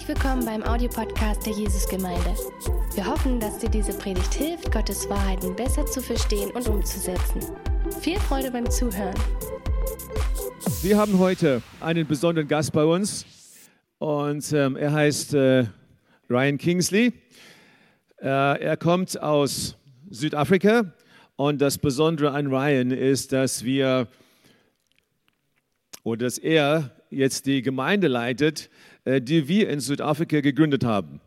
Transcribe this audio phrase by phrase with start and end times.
[0.00, 2.34] Herzlich willkommen beim Audiopodcast der Jesusgemeinde.
[2.94, 7.42] Wir hoffen, dass dir diese Predigt hilft, Gottes Wahrheiten besser zu verstehen und umzusetzen.
[8.00, 9.14] Viel Freude beim Zuhören.
[10.80, 13.26] Wir haben heute einen besonderen Gast bei uns
[13.98, 15.66] und ähm, er heißt äh,
[16.30, 17.12] Ryan Kingsley.
[18.22, 19.76] Äh, er kommt aus
[20.08, 20.94] Südafrika
[21.36, 24.08] und das Besondere an Ryan ist, dass wir
[26.04, 28.70] oder dass er jetzt die Gemeinde leitet,
[29.04, 31.20] äh, die wir in Südafrika gegründet haben.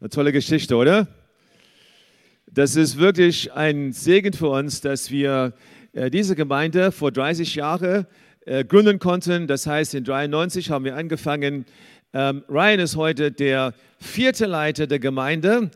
[0.00, 1.08] Eine tolle Geschichte, oder?
[2.46, 5.54] Das ist wirklich ein Segen für uns, dass wir
[5.92, 8.06] äh, diese Gemeinde vor 30 Jahren
[8.44, 9.46] äh, gründen konnten.
[9.46, 11.64] Das heißt, in 93 haben wir angefangen.
[12.12, 15.70] Ähm, Ryan ist heute der vierte Leiter der Gemeinde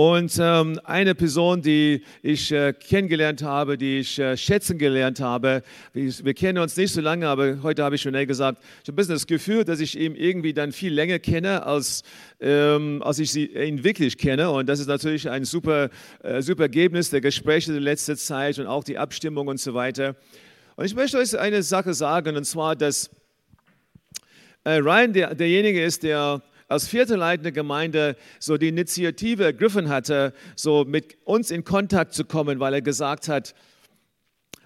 [0.00, 5.62] und ähm, eine Person, die ich äh, kennengelernt habe, die ich äh, schätzen gelernt habe,
[5.92, 8.92] wir, wir, kennen uns nicht so lange, aber heute habe ich schon gesagt, ich habe
[8.92, 12.02] ein bisschen das Gefühl, dass ich ihn irgendwie dann viel länger kenne, als,
[12.40, 14.50] ähm, als ich sie, ihn wirklich kenne.
[14.50, 15.90] Und das ist natürlich ein super,
[16.22, 20.16] äh, super Ergebnis der Gespräche der letzten Zeit und auch die Abstimmung und so weiter.
[20.76, 23.10] Und ich möchte euch eine Sache sagen, und zwar, dass
[24.64, 30.32] äh, Ryan der, derjenige ist, der als vierte leitende Gemeinde so die Initiative ergriffen hatte,
[30.54, 33.54] so mit uns in Kontakt zu kommen, weil er gesagt hat,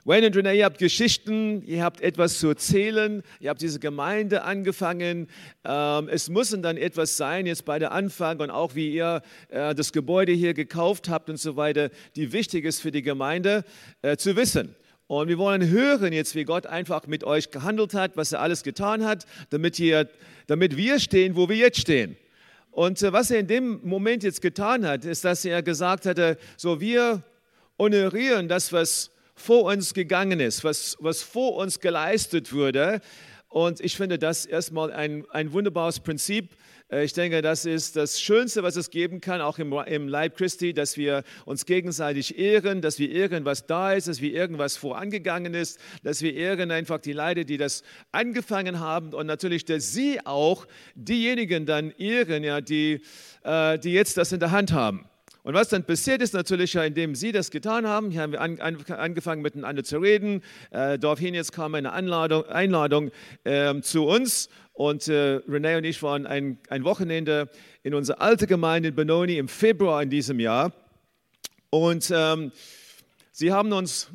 [0.04, 4.42] Wayne und Renee, ihr habt Geschichten, ihr habt etwas zu erzählen, ihr habt diese Gemeinde
[4.42, 5.28] angefangen.
[5.64, 9.74] Ähm, es muss dann etwas sein, jetzt bei der Anfang und auch wie ihr äh,
[9.74, 13.64] das Gebäude hier gekauft habt und so weiter, die wichtig ist für die Gemeinde
[14.02, 14.76] äh, zu wissen.
[15.06, 18.62] Und wir wollen hören jetzt, wie Gott einfach mit euch gehandelt hat, was er alles
[18.62, 20.08] getan hat, damit ihr
[20.46, 22.16] damit wir stehen, wo wir jetzt stehen.
[22.70, 26.38] Und äh, was er in dem Moment jetzt getan hat, ist, dass er gesagt hatte,
[26.56, 27.22] so wir
[27.78, 33.00] honorieren das, was vor uns gegangen ist, was, was vor uns geleistet wurde.
[33.48, 36.50] Und ich finde das erstmal ein, ein wunderbares Prinzip,
[36.90, 40.96] ich denke, das ist das Schönste, was es geben kann, auch im, Leib Christi, dass
[40.96, 45.80] wir uns gegenseitig ehren, dass wir ehren, was da ist, dass wir irgendwas vorangegangen ist,
[46.02, 50.66] dass wir ehren einfach die Leute, die das angefangen haben und natürlich, dass sie auch
[50.94, 53.00] diejenigen dann ehren, ja, die,
[53.42, 55.08] äh, die jetzt das in der Hand haben.
[55.44, 58.58] Und was dann passiert ist natürlich, indem sie das getan haben, hier haben wir an,
[58.60, 60.42] an, angefangen miteinander zu reden.
[60.70, 63.10] Äh, daraufhin jetzt kam eine Anladung, Einladung
[63.44, 67.50] äh, zu uns und äh, Renee und ich waren ein, ein Wochenende
[67.82, 70.72] in unserer alten Gemeinde in Benoni im Februar in diesem Jahr.
[71.68, 72.50] Und ähm,
[73.30, 74.08] sie haben uns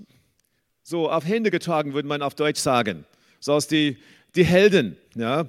[0.81, 3.05] so auf Hände getragen, würde man auf Deutsch sagen.
[3.39, 3.97] So aus die,
[4.33, 5.45] die Helden, ja,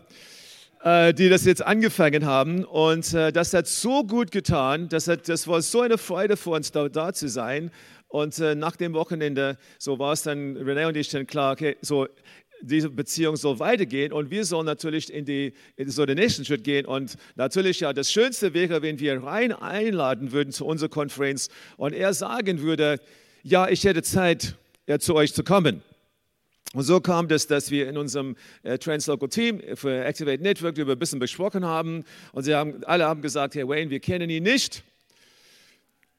[0.82, 2.64] äh, die das jetzt angefangen haben.
[2.64, 6.50] Und äh, das hat so gut getan, das, hat, das war so eine Freude für
[6.50, 7.70] uns, da, da zu sein.
[8.08, 11.76] Und äh, nach dem Wochenende, so war es dann, Renee und ich dann klar, okay,
[11.80, 12.08] so
[12.62, 16.64] diese Beziehung soll weitergehen und wir sollen natürlich in, die, in so den nächsten Schritt
[16.64, 16.86] gehen.
[16.86, 21.94] Und natürlich, ja, das Schönste wäre, wenn wir rein einladen würden zu unserer Konferenz und
[21.94, 23.00] er sagen würde,
[23.42, 25.82] ja, ich hätte Zeit, ja, zu euch zu kommen.
[26.72, 30.92] Und so kam das, dass wir in unserem äh, Translocal Team für Activate Network über
[30.92, 32.04] ein bisschen besprochen haben.
[32.32, 34.84] Und sie haben, alle haben gesagt, Herr Wayne, wir kennen ihn nicht,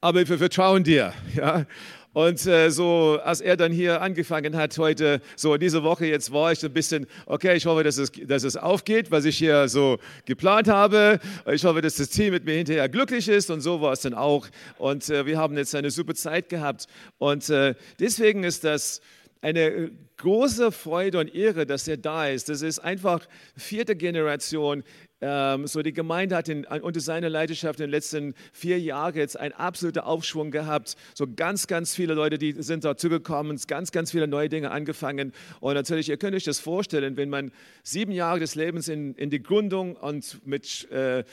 [0.01, 1.13] aber wir vertrauen dir.
[1.35, 1.65] Ja?
[2.13, 6.51] Und äh, so, als er dann hier angefangen hat heute, so diese Woche jetzt war
[6.51, 9.97] ich ein bisschen, okay, ich hoffe, dass es, dass es aufgeht, was ich hier so
[10.25, 11.21] geplant habe.
[11.49, 14.13] Ich hoffe, dass das Team mit mir hinterher glücklich ist und so war es dann
[14.13, 14.45] auch.
[14.77, 16.87] Und äh, wir haben jetzt eine super Zeit gehabt.
[17.17, 18.99] Und äh, deswegen ist das
[19.41, 22.49] eine große Freude und Ehre, dass er da ist.
[22.49, 24.83] Das ist einfach vierte Generation
[25.21, 29.39] ähm, so die Gemeinde hat in, unter seiner Leidenschaft in den letzten vier Jahren jetzt
[29.39, 30.95] einen absoluten Aufschwung gehabt.
[31.13, 35.31] So ganz, ganz viele Leute, die sind dazugekommen, ganz, ganz viele neue Dinge angefangen.
[35.59, 37.51] Und natürlich, ihr könnt euch das vorstellen, wenn man
[37.83, 41.23] sieben Jahre des Lebens in, in die Gründung und mit äh,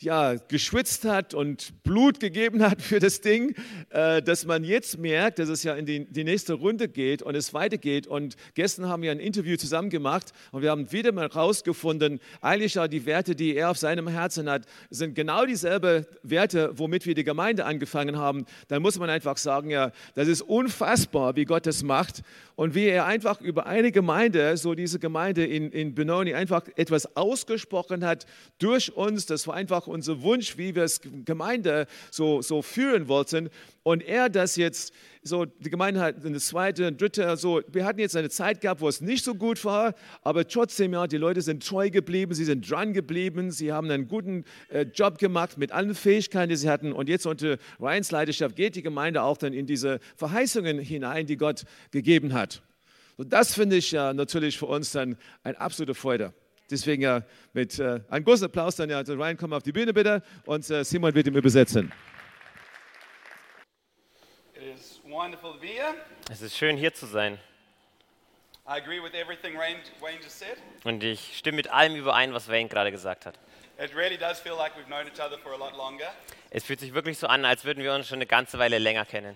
[0.00, 3.56] ja, geschwitzt hat und Blut gegeben hat für das Ding,
[3.90, 7.34] äh, dass man jetzt merkt, dass es ja in die, die nächste Runde geht und
[7.34, 8.06] es weitergeht.
[8.06, 12.78] Und gestern haben wir ein Interview zusammen gemacht und wir haben wieder mal herausgefunden, eigentlich
[12.90, 17.24] die Werte, die er auf seinem Herzen hat, sind genau dieselben Werte, womit wir die
[17.24, 18.46] Gemeinde angefangen haben.
[18.68, 22.22] Dann muss man einfach sagen, ja, das ist unfassbar, wie Gott das macht
[22.54, 27.16] und wie er einfach über eine Gemeinde, so diese Gemeinde in, in Benoni, einfach etwas
[27.16, 28.26] ausgesprochen hat
[28.58, 29.26] durch uns.
[29.26, 33.50] Das war einfach unser Wunsch, wie wir es Gemeinde so, so führen wollten.
[33.82, 34.92] Und er das jetzt,
[35.22, 38.80] so die Gemeinde hat eine zweite, eine dritte, so, wir hatten jetzt eine Zeit gehabt,
[38.80, 42.44] wo es nicht so gut war, aber trotzdem, ja, die Leute sind treu geblieben, sie
[42.44, 46.68] sind dran geblieben, sie haben einen guten äh, Job gemacht mit allen Fähigkeiten, die sie
[46.68, 46.92] hatten.
[46.92, 51.36] Und jetzt unter Ryans Leidenschaft geht die Gemeinde auch dann in diese Verheißungen hinein, die
[51.36, 52.62] Gott gegeben hat.
[53.16, 56.32] Und das finde ich ja natürlich für uns dann eine absolute Freude.
[56.70, 57.22] Deswegen ja
[57.52, 60.68] mit äh, einem großen Applaus dann ja, also Ryan, komm auf die Bühne bitte und
[60.70, 61.92] äh, Simon wird ihm übersetzen.
[64.54, 65.94] It is wonderful to be here.
[66.30, 67.38] Es ist schön hier zu sein
[68.70, 70.58] I agree with everything Wayne, Wayne just said.
[70.84, 73.38] und ich stimme mit allem überein, was Wayne gerade gesagt hat.
[73.78, 76.12] It really does feel like we've known each other for a lot longer,
[76.50, 79.06] Es fühlt sich wirklich so an, als würden wir uns schon eine ganze Weile länger
[79.06, 79.34] kennen.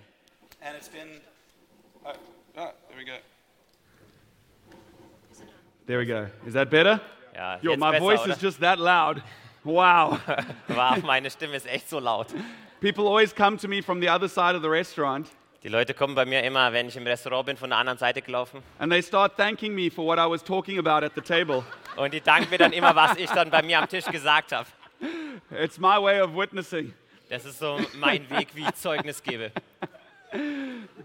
[0.61, 1.21] and it's been.
[2.05, 2.11] Oh,
[2.59, 3.17] oh there we go.
[5.87, 6.27] There we go.
[6.47, 7.01] Is that better?
[7.35, 8.33] Ja, Yo, my besser, voice oder?
[8.35, 9.23] is just that loud.
[9.65, 10.19] Wow.
[10.69, 12.29] Wow, meine Stimme ist echt so laut.
[12.81, 15.29] People always come to me from the other side of the restaurant
[15.63, 18.21] Die Leute kommen bei mir immer, wenn ich im Restaurant bin, von der anderen Seite
[18.21, 21.63] gelaufen and they start thanking me for what I was talking about at the table.
[21.97, 24.67] und die danken mir dann immer, was ich dann bei mir am Tisch gesagt habe.
[25.51, 26.93] It's my way of witnessing.
[27.31, 29.53] Das ist so mein Weg, wie ich Zeugnis gebe.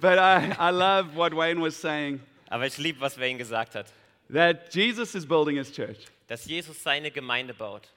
[0.02, 2.20] But I, I love what Wayne was saying
[2.50, 3.86] Aber ich liebe, was Wayne gesagt hat.
[4.30, 6.08] that Jesus is building his church.
[6.28, 7.90] Dass Jesus seine Gemeinde baut.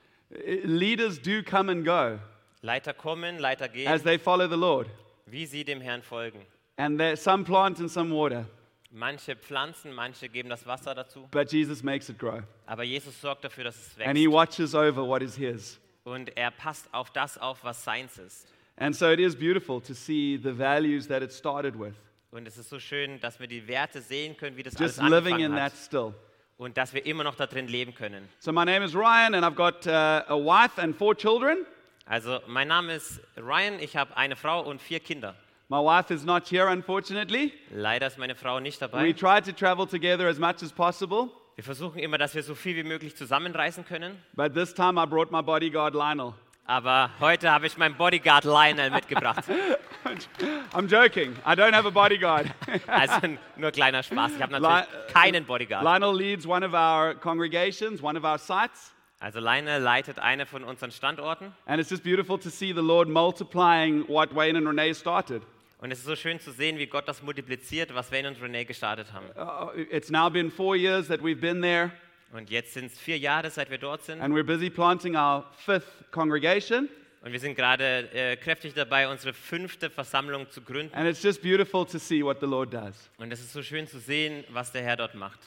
[0.65, 2.19] Leaders do come and go
[2.62, 4.88] Leiter kommen, Leiter as gehen, they follow the Lord.
[5.27, 6.41] wie sie dem Herrn folgen.
[6.77, 8.47] And there, some plant and some water,
[8.93, 11.29] Manche pflanzen, manche geben das Wasser dazu.
[11.31, 12.43] but Jesus makes it grow.
[12.67, 14.33] Aber Jesus sorgt dafür, dass es And he wächst.
[14.61, 15.79] watches over what is his.
[16.05, 18.47] Und er passt auf das auf, was seins ist.
[18.76, 21.94] And so it is beautiful to see the values that it started with.
[22.31, 25.09] Und es ist so schön, dass wir die Werte sehen können, wie das alles Just
[25.11, 25.79] living in angefangen that hat.
[25.79, 26.15] still.
[26.61, 28.29] Und dass wir immer noch da drin leben können.
[28.39, 31.65] So my name is Ryan, and I've got uh, a wife and four children.
[32.05, 35.35] Also, mein Name ist Ryan, ich habe eine Frau und vier Kinder.
[35.71, 37.55] My wife is not here, unfortunately.
[37.71, 39.12] Leider ist meine Frau nicht We dabei.
[39.15, 42.77] try to travel together as much as possible, Wir versuchen immer, dass wir so viel
[42.77, 44.19] wie möglich zusammenreisen können.
[44.35, 46.35] but this time I brought my bodyguard Lionel.
[46.70, 49.43] Aber heute habe ich meinen Bodyguard Lionel mitgebracht.
[50.72, 51.32] I'm joking.
[51.44, 52.46] I don't have a bodyguard.
[52.87, 53.26] Also
[53.56, 54.37] nur kleiner Spaß.
[54.37, 55.82] Ich habe Li- natürlich keinen Bodyguard.
[55.82, 60.62] Lionel leads one of our congregations, one of our sites, Also Lionel leitet eine von
[60.62, 61.52] unseren Standorten.
[61.67, 65.43] and it's just beautiful to see the Lord multiplying what Wayne and Renee started.
[65.81, 68.64] Und es ist so schön zu sehen, wie Gott das multipliziert, was Wayne und Renee
[68.64, 69.26] gestartet haben.
[69.37, 71.90] Uh, it's now been four years that we've been there,
[72.32, 74.21] Und jetzt sind es vier Jahre, seit wir dort sind.
[74.21, 76.88] and we're busy planting our fifth congregation.
[77.23, 80.94] Und wir sind gerade äh, kräftig dabei, unsere fünfte Versammlung zu gründen.
[80.94, 83.11] And it's just beautiful to see what the Lord does.
[83.19, 85.38] Und es ist so schön zu sehen, was der Herr dort macht.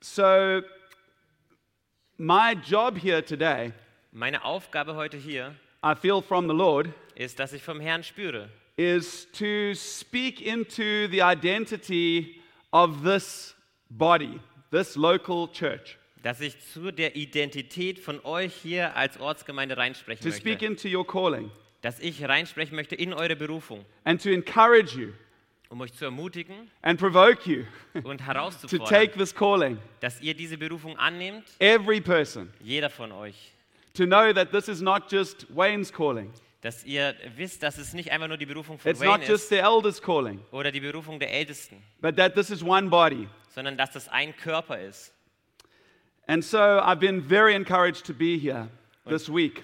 [0.00, 0.62] So,
[2.16, 3.72] my job here today,
[4.12, 5.54] Meine Aufgabe heute hier
[5.84, 11.08] I feel from the Lord, ist, dass ich vom Herrn spüre, is to speak into
[11.10, 12.40] the identity
[12.72, 13.54] of this
[13.90, 20.24] body, this local church, dass ich zu der Identität von euch hier als Ortsgemeinde reinsprechen
[20.28, 20.66] to speak möchte.
[20.66, 21.50] into your calling,
[21.82, 25.12] Dass ich reinsprechen möchte in eure Berufung, and to encourage you
[25.68, 27.64] um euch zu ermutigen and provoke you
[28.04, 33.12] und to herauszufordern, take this calling, dass ihr diese Berufung annehmt, every person, jeder von
[33.12, 33.52] euch.
[33.94, 36.32] to know that this is not just Wayne's calling,
[36.66, 39.44] Dass ihr wisst, dass es nicht einfach nur die Berufung von it's not Wayne just
[39.44, 43.28] ist the elders' calling, oder die Berufung der Ältesten, but that this is one body.
[43.54, 45.12] sondern dass das ein Körper ist.
[46.26, 48.68] And so I've been very encouraged to be here
[49.08, 49.62] this week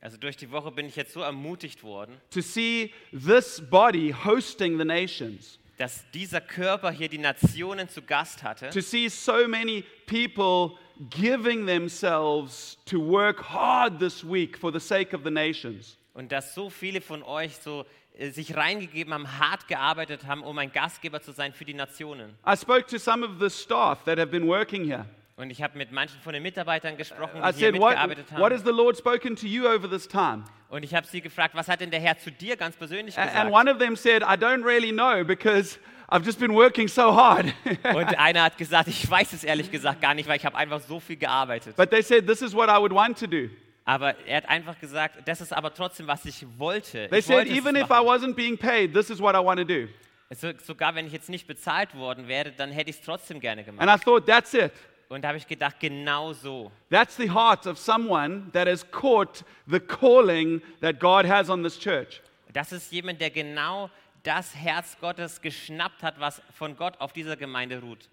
[0.00, 4.78] Also durch die Woche bin ich jetzt so ermutigt worden, to see this body hosting
[4.78, 9.84] the nations, dass dieser Körper hier die Nationen zu Gast hatte to see so many
[10.06, 10.78] people
[11.10, 15.98] giving themselves to work hard this week for the sake of the nations.
[16.14, 17.84] Und dass so viele von euch so
[18.18, 22.34] äh, sich reingegeben haben, hart gearbeitet haben, um ein Gastgeber zu sein für die Nationen.
[22.46, 25.06] I spoke to some of the staff that have been working here.
[25.36, 28.30] Und ich habe mit manchen von den Mitarbeitern gesprochen, I die hier said, what, mitgearbeitet
[28.32, 28.52] what haben.
[28.52, 30.44] has the Lord spoken to you over this time?
[30.68, 33.22] Und ich habe sie gefragt, was hat denn der Herr zu dir ganz persönlich A-
[33.22, 33.52] And gesagt?
[33.52, 35.78] one of them said, I don't really know because
[36.10, 37.46] I've just been working so hard.
[37.94, 40.80] Und einer hat gesagt, ich weiß es ehrlich gesagt gar nicht, weil ich habe einfach
[40.80, 41.76] so viel gearbeitet.
[41.76, 43.48] but they said, this is what I would want to do.
[43.84, 47.08] Aber er hat einfach gesagt, das ist aber trotzdem, was ich wollte.
[47.08, 49.58] They ich said, wollte even if I wasn't being paid, this is what I want
[49.58, 49.88] to do.
[50.34, 53.64] So, sogar wenn ich jetzt nicht bezahlt worden wäre, dann hätte ich es trotzdem gerne
[53.64, 53.86] gemacht.
[53.86, 54.72] And I thought, that's it.
[55.08, 56.72] Und da habe ich gedacht, genau so.
[56.88, 61.78] That's the heart of someone that has caught the calling that God has on this
[61.78, 62.22] church.
[62.52, 63.90] Das ist jemand, der genau
[64.22, 68.08] das Herz Gottes geschnappt hat, was von Gott auf dieser Gemeinde ruht.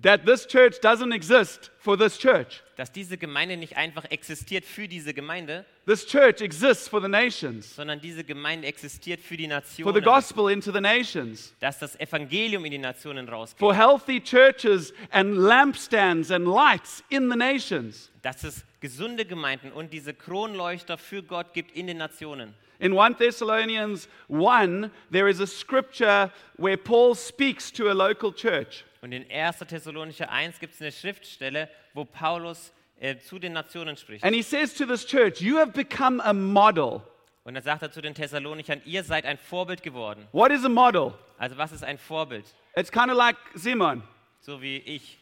[0.00, 2.62] That this church doesn't exist for this church.
[2.76, 7.74] Dass diese Gemeinde nicht einfach existiert für diese Gemeinde, This church exists for the nations,
[7.76, 9.94] sondern diese Gemeinde existiert für die for Nationen.
[9.94, 13.58] the gospel into the nations, Dass das Evangelium in die Nationen rausgeht.
[13.58, 18.10] for healthy churches and lampstands and lights in the nations.
[18.22, 22.54] Dass es gesunde Gemeinden und diese Kronleuchter für Gott gibt in den Nationen.
[22.82, 28.84] In 1 Thessalonians 1, there is a scripture where Paul speaks to a local church.
[29.02, 29.58] Und in 1.
[29.68, 34.24] Thessalonicher 1 gibt es eine Schriftstelle, wo Paulus äh, zu den Nationen spricht.
[34.24, 37.02] And he says to this church, You have become a model.
[37.44, 40.26] Und dann sagt er zu den Thessalonichern, ihr seid ein Vorbild geworden.
[40.32, 41.14] What is a model?
[41.38, 42.46] Also was ist ein Vorbild?
[42.74, 44.02] It's kind of like Simon.
[44.40, 45.20] So wie ich,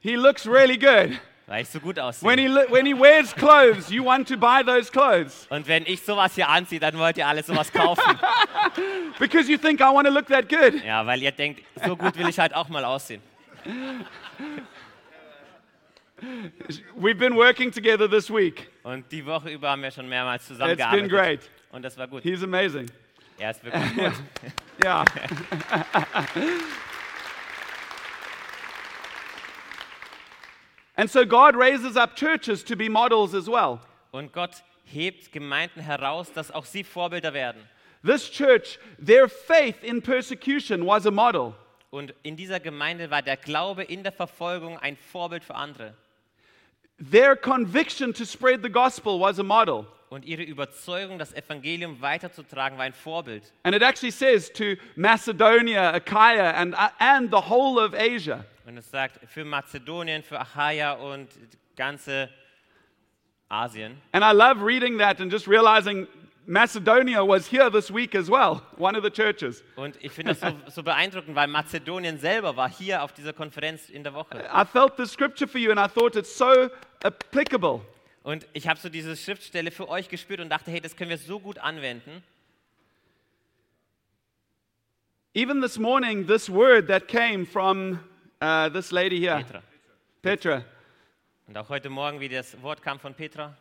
[0.00, 1.18] He looks really good.
[1.48, 2.28] Weil ich so gut aussehe.
[2.28, 6.02] When he, when he wears clothes, you want to buy those clothes Und wenn ich
[6.02, 8.02] sowas hier anziehe, dann wollt ihr alle sowas kaufen.
[9.18, 10.84] because you think, I want to look that good.
[10.84, 13.22] ja, weil ihr denkt, so gut will ich halt auch mal aussehen.
[16.96, 18.68] We've been working together this week.
[18.82, 21.10] Und die Woche über haben wir schon mehrmals It's been zusammengearbeitet.
[21.10, 21.50] great.
[21.72, 22.22] Und das war gut.
[22.22, 22.90] He's amazing.
[23.38, 24.12] Er ist wirklich gut.
[24.80, 25.04] Yeah.
[30.98, 33.80] and so God raises up churches to be models as well.
[34.12, 37.62] Und Gott hebt Gemeinden heraus, dass auch sie Vorbilder werden.
[38.02, 41.54] This church, their faith in persecution was a model.
[41.90, 45.94] Und in dieser Gemeinde war der Glaube in der Verfolgung ein Vorbild für andere.
[46.98, 49.86] Their conviction to spread the gospel was a model.
[50.10, 53.52] Und ihre Überzeugung, das Evangelium weiterzutragen, war ein Vorbild.
[53.62, 58.44] And it actually says to Macedonia, Achaia, and, uh, and the whole of Asia.
[58.68, 61.26] Und es sagt für Mazedonien, für Achaia und
[61.74, 62.28] ganze
[63.48, 63.96] Asien.
[64.12, 66.06] And I love reading that and just realizing
[66.44, 69.64] Macedonia was here this week as well, one of the churches.
[69.74, 73.88] Und ich finde das so, so beeindruckend, weil Mazedonien selber war hier auf dieser Konferenz
[73.88, 74.46] in der Woche.
[74.54, 76.68] I felt the scripture for you and I thought it's so
[77.02, 77.80] applicable.
[78.22, 81.16] Und ich habe so diese Schriftstelle für euch gespürt und dachte, hey, das können wir
[81.16, 82.22] so gut anwenden.
[85.32, 88.00] Even this morning, this word that came from
[88.40, 89.62] uh, this lady here, Petra.
[90.22, 90.64] Petra,
[91.46, 93.56] Und auch heute Morgen, wie das Wort kam von Petra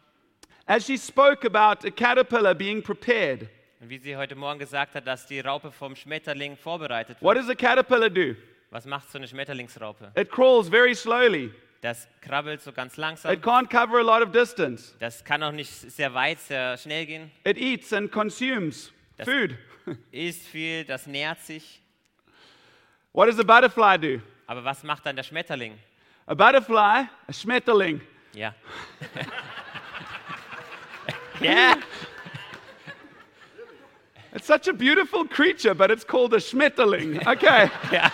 [0.65, 3.47] as she spoke about a caterpillar being prepared,
[3.79, 7.45] und wie sie heute Morgen gesagt hat, dass die Raupe vom Schmetterling vorbereitet what wird.
[7.45, 8.35] does a caterpillar do?
[8.71, 10.11] Was macht so eine Schmetterlingsraupe?
[10.15, 11.51] It crawls very slowly.
[11.79, 13.31] Das krabbelt so ganz It langsam.
[13.35, 14.93] can't cover a lot of distance.
[14.99, 17.31] Das kann auch nicht sehr weit, sehr schnell gehen.
[17.45, 19.55] It eats and consumes Das- food.
[20.11, 21.81] Isst viel, das nährt sich.
[23.13, 24.21] What does a butterfly do?
[24.47, 25.77] Aber was macht dann der Schmetterling?
[26.25, 28.01] A butterfly, a schmetterling.
[28.33, 28.53] Ja.
[31.39, 31.75] ja,
[34.37, 37.25] It's such a beautiful creature, but it's called a schmetterling.
[37.25, 37.71] Okay.
[37.91, 38.11] ja.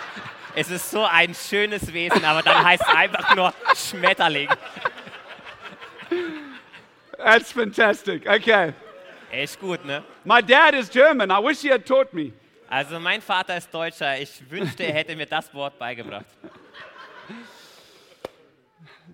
[0.56, 4.48] Es ist so ein schönes Wesen, aber dann heißt es einfach nur Schmetterling.
[7.18, 8.26] That's fantastic.
[8.26, 8.72] Okay.
[9.32, 10.02] Echt gut, ne?
[10.24, 11.30] My dad is German.
[11.30, 12.32] I wish he had taught me.
[12.74, 14.20] Also mein Vater ist Deutscher.
[14.20, 16.26] Ich wünschte, er hätte mir das Wort beigebracht.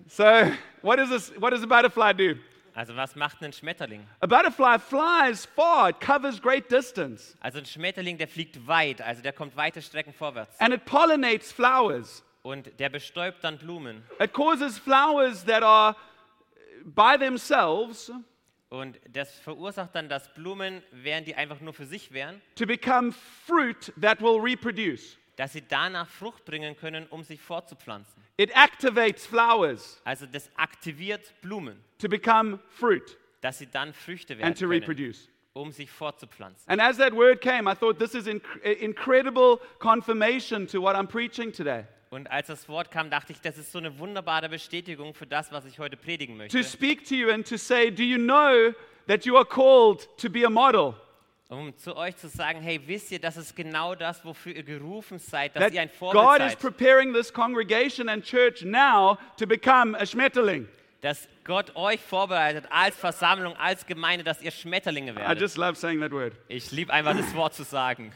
[0.07, 0.23] So,
[0.81, 2.39] what, is this, what does a butterfly do?
[2.73, 4.07] Also was macht ein Schmetterling?
[4.19, 9.21] A butterfly flies far, it covers great distance, Also ein Schmetterling, der fliegt weit, also
[9.21, 10.59] der kommt weite Strecken vorwärts.
[10.59, 12.23] and it pollinates flowers.
[12.41, 14.03] Und der bestäubt dann Blumen.
[14.19, 15.95] It causes flowers that are
[16.83, 18.11] by themselves
[18.71, 23.11] Und das verursacht dann, dass Blumen, während die einfach nur für sich wären, to become
[23.45, 25.17] fruit that will reproduce.
[25.35, 28.23] dass sie danach Frucht bringen können, um sich fortzupflanzen.
[28.37, 34.41] It activates flowers Also das aktiviert Blumen, to become fruit dass sie dann Früchte and
[34.41, 35.27] werden to können, reproduce.
[35.53, 36.69] um sich fortzupflanzen.
[36.71, 41.07] And as that word came, I thought this is inc- incredible confirmation to what I'm
[41.07, 41.83] preaching today.
[42.13, 45.49] Und als das Wort kam, dachte ich, das ist so eine wunderbare Bestätigung für das,
[45.53, 46.63] was ich heute predigen To möchte.
[46.65, 48.73] speak to you and to say, Do you know
[49.07, 50.93] that you are called to be a model?
[51.47, 55.19] Um zu euch zu sagen, hey, wisst ihr, das ist genau das, wofür ihr gerufen
[55.19, 56.59] seid, dass That ihr ein Vorbild God is seid.
[56.59, 60.67] preparing this congregation and church now to become a Schmetterling.
[60.99, 65.39] Dass Gott euch vorbereitet als Versammlung, als Gemeinde, dass ihr Schmetterlinge I werdet.
[65.41, 66.33] just love saying that word.
[66.49, 68.11] Ich liebe einfach das Wort zu sagen.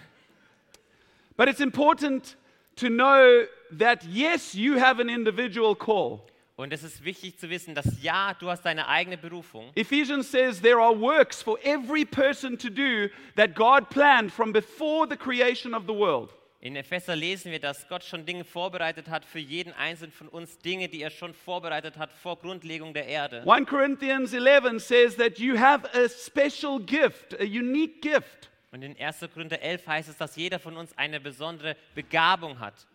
[1.37, 2.35] But it's important
[2.75, 6.21] to know that yes, you have an individual call.
[6.57, 9.71] Und es ist wichtig zu wissen, dass ja, du hast deine eigene Berufung.
[9.75, 15.05] Ephesians says there are works for every person to do that God planned from before
[15.05, 16.33] the creation of the world.
[16.61, 20.57] In Epheser lesen wir, dass Gott schon Dinge vorbereitet hat für jeden einzelnen von uns,
[20.57, 23.43] Dinge, die er schon vorbereitet hat vor Grundlegung der Erde.
[23.45, 28.49] 1 Corinthians 11 says that you have a special gift, a unique gift.
[28.75, 29.21] Und in 1.
[29.33, 32.85] Korinther 11 heißt es, dass jeder von uns eine besondere Begabung hat.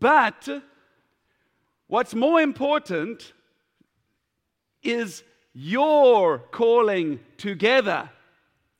[0.00, 0.62] But
[1.86, 3.34] what's more important
[4.80, 5.22] is
[5.54, 8.10] your calling together.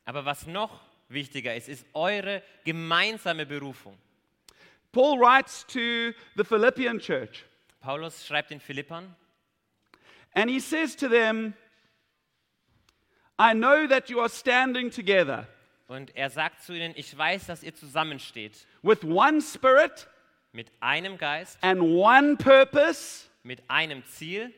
[0.07, 0.81] Aber was noch
[1.11, 3.99] wichtiger ist, ist eure gemeinsame Berufung.
[4.91, 7.45] Paul writes to the Philippian church
[7.83, 9.15] Paulus schreibt in Philippern,
[10.35, 11.53] and he says to them,
[13.43, 15.49] I know that you are standing together
[15.89, 20.07] und er sagt zu ihnen, ich weiß, dass ihr zusammensteht with one spirit,
[20.53, 24.53] mit einem Geist, and one purpose mit einem Ziel,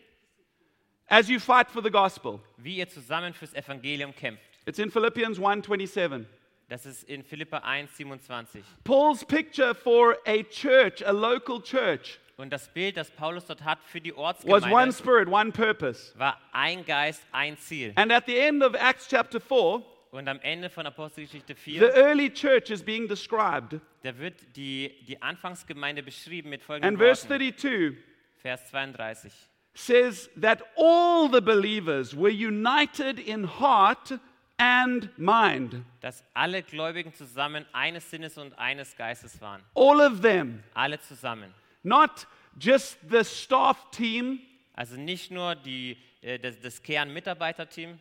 [1.09, 2.41] as you fight for the gospel.
[2.59, 4.43] wie ihr zusammen fürs Evangelium kämpft.
[4.67, 6.27] It's in Philippians 1:27.
[6.69, 8.63] Das ist in Philippa 1, 27.
[8.85, 13.79] Paul's picture for a church, a local church, Und das Bild, das Paulus dort hat
[13.85, 16.19] für die was one Ortsgemeinde, spirit, one purpose.
[16.19, 17.93] war ein Geist, ein Ziel.
[17.95, 21.95] And at the end of Acts chapter 4, Und am Ende von Apostelgeschichte the 4,
[21.95, 23.81] early church is being described.
[24.03, 27.57] da wird die, die Anfangsgemeinde beschrieben mit folgenden And verse Worten.
[27.57, 27.97] 32
[28.43, 29.33] Vers 32.
[29.75, 34.19] says that all the believers were united in heart
[34.59, 35.85] and mind.
[36.01, 39.63] Dass alle Gläubigen zusammen eines Sinnes und eines Geistes waren.
[39.75, 40.63] All of them.
[40.75, 41.53] Alle zusammen.
[41.85, 42.27] Not
[42.59, 44.41] just the staff team,
[44.75, 48.01] Also nicht nur die, äh, das, das Kernmitarbeiterteam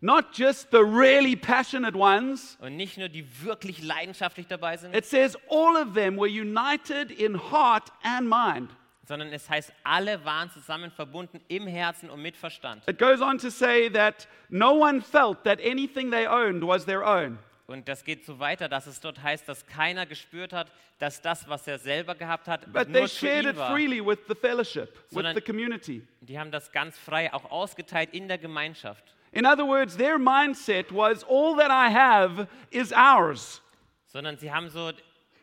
[0.00, 2.56] not just the really passionate ones.
[2.60, 7.10] und nicht nur die wirklich leidenschaftlich dabei sind, It says all of them were united
[7.10, 8.70] in heart and mind.
[9.06, 12.82] sondern es heißt, alle waren zusammen verbunden im Herzen und mit Verstand.
[12.88, 17.02] It goes on to say that no one felt that anything they owned was their
[17.04, 17.38] own.
[17.66, 21.48] Und das geht so weiter, dass es dort heißt, dass keiner gespürt hat, dass das,
[21.48, 23.70] was er selber gehabt hat, But they nur für shared ihn it war.
[23.72, 26.06] freely with the fellowship, with Sondern- the community.
[26.20, 29.14] Die haben das ganz frei auch ausgeteilt in der Gemeinschaft.
[29.32, 33.62] In other words, their mindset was all that I have is ours.
[34.06, 34.92] Sondern sie haben so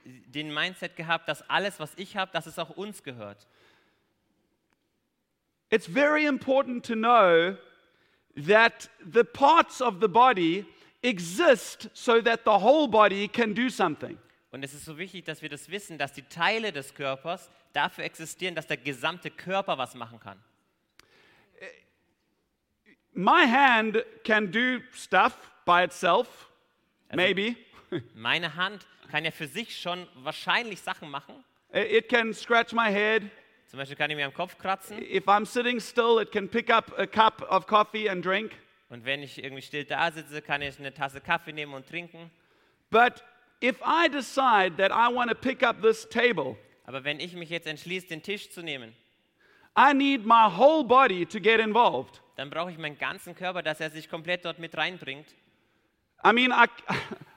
[0.06, 3.48] den Mindset gehabt, dass alles, was ich habe, dass es auch uns gehört.
[5.70, 7.58] It's very important to know
[8.48, 10.66] that the parts of the body
[11.02, 14.18] exist so that the whole body can do something.
[14.52, 18.04] Und es ist so wichtig, dass wir das wissen, dass die Teile des Körpers dafür
[18.04, 20.38] existieren, dass der gesamte Körper was machen kann.
[23.14, 26.50] My hand can do stuff by itself,
[27.14, 27.56] maybe.
[28.14, 31.44] Meine Hand kann ja für sich schon wahrscheinlich Sachen machen.
[31.74, 33.24] It can scratch my head.
[33.68, 35.02] Zum Beispiel kann ich mir am Kopf kratzen.
[35.02, 38.52] If I'm sitting still, it can pick up a cup of coffee and drink.
[38.92, 42.30] Und wenn ich irgendwie still da sitze, kann ich eine Tasse Kaffee nehmen und trinken.
[42.90, 43.24] But
[43.64, 47.50] if I decide that I want to pick up this table, Aber wenn ich mich
[47.50, 48.94] jetzt entschließe, den Tisch zu nehmen,
[49.80, 52.22] I need my whole body to get involved.
[52.36, 55.28] dann brauche ich meinen ganzen Körper, dass er sich komplett dort mit reinbringt.
[56.26, 56.66] I mean, I,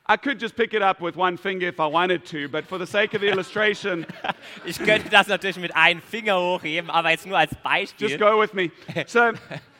[0.13, 2.79] I could just pick it up with one finger if I wanted to, but for
[2.79, 4.05] the sake of the illustration,
[4.65, 8.19] Ich könnte das natürlich mit einem Finger hochheben, aber jetzt nur als just Beispiel.
[8.19, 8.73] go with me.
[9.07, 9.31] So,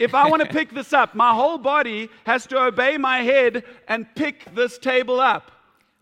[0.00, 3.62] if I want to pick this up, my whole body has to obey my head
[3.86, 5.52] and pick this table up.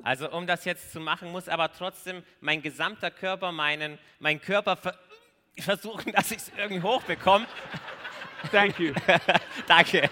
[0.04, 4.76] Also um das jetzt zu machen, muss aber trotzdem mein gesamter Körper, meinen, mein Körper
[4.76, 4.94] ver
[5.58, 7.44] versuchen, dass ich es irgendwie hochbekomme.
[8.52, 8.94] Thank you.
[9.66, 10.08] Danke.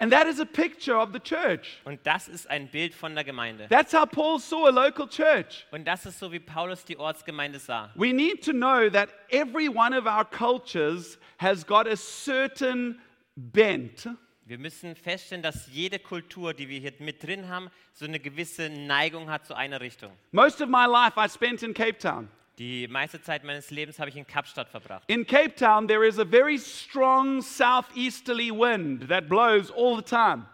[0.00, 1.80] And that is a picture of the church.
[1.84, 3.66] Und das ist ein Bild von der Gemeinde.
[3.68, 5.66] That's how Paul saw a local church.
[5.72, 7.90] Und das ist so, wie Paulus die Ortsgemeinde sah.
[7.96, 13.00] We need to know that every one of our cultures has got a certain
[13.34, 14.08] bent.
[14.44, 18.70] Wir müssen feststellen, dass jede Kultur, die wir hier mit drin haben, so eine gewisse
[18.70, 20.12] Neigung hat zu einer Richtung.
[20.30, 22.28] Most of my life I spent in Cape Town.
[22.58, 25.04] Die meiste Zeit meines Lebens habe ich in Kapstadt verbracht.
[25.06, 30.46] In Cape Town, there is a very strong southeasterly wind that blows all the time.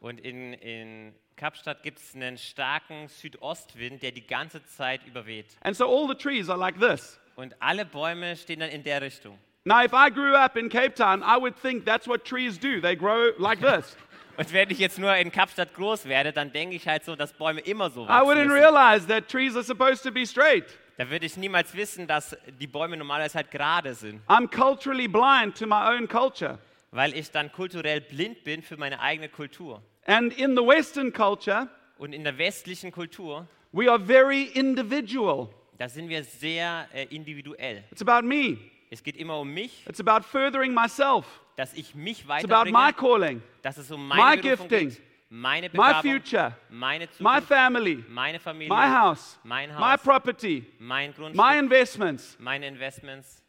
[0.00, 5.46] Und in, in Kapstadt gibt es einen starken Südostwind, der die ganze Zeit überweht.
[5.60, 7.20] And so all the trees are like this.
[7.36, 9.38] Und alle Bäume stehen dann in der Richtung.
[9.64, 12.80] Now, if I grew up in Cape Town, I would think that's what trees do.
[12.80, 13.94] They grow like this.
[14.38, 17.34] Und wenn ich jetzt nur in Kapstadt groß werde, dann denke ich halt so, dass
[17.34, 18.52] Bäume immer so I wachsen wouldn't müssen.
[18.52, 20.64] realize that trees are supposed to be straight.
[21.00, 25.56] Da würde ich niemals wissen, dass die Bäume normalerweise halt gerade sind, I'm culturally blind
[25.56, 26.58] to my own culture.
[26.90, 29.82] weil ich dann kulturell blind bin für meine eigene Kultur.
[30.04, 35.48] And in the Western culture, Und in der westlichen Kultur, we are very individual.
[35.78, 37.82] da sind wir sehr äh, individuell.
[37.90, 38.58] It's about me,
[38.90, 41.24] Es geht immer um mich, it's about furthering myself,
[41.56, 44.88] dass ich mich it's about my weiterbringe, calling, dass es um my meine Berufung gifting,
[44.90, 49.92] geht, meine my Begabung, future, meine my Zukunft, family, meine Familie, my house, mein my
[49.92, 52.36] Haus, property, mein Grundstück, my investments.
[52.40, 53.40] meine Investments.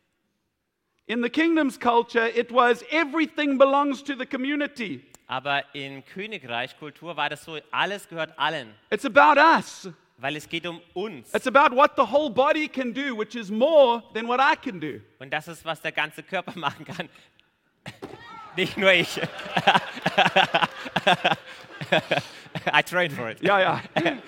[1.07, 5.03] In the kingdom's culture, it was everything belongs to the community.
[5.27, 9.89] Aber in Königreich Kultur war das so, alles gehört allen, It's about us.
[10.17, 11.33] weil es geht um uns.
[11.33, 14.79] It's about what the whole body can do, which is more than what I can
[14.79, 15.01] do.
[15.17, 17.09] Und das ist, was der ganze Körper machen kann.
[18.55, 19.19] Nicht nur ich.
[22.73, 23.37] I trained for it.
[23.41, 24.15] Yeah, yeah.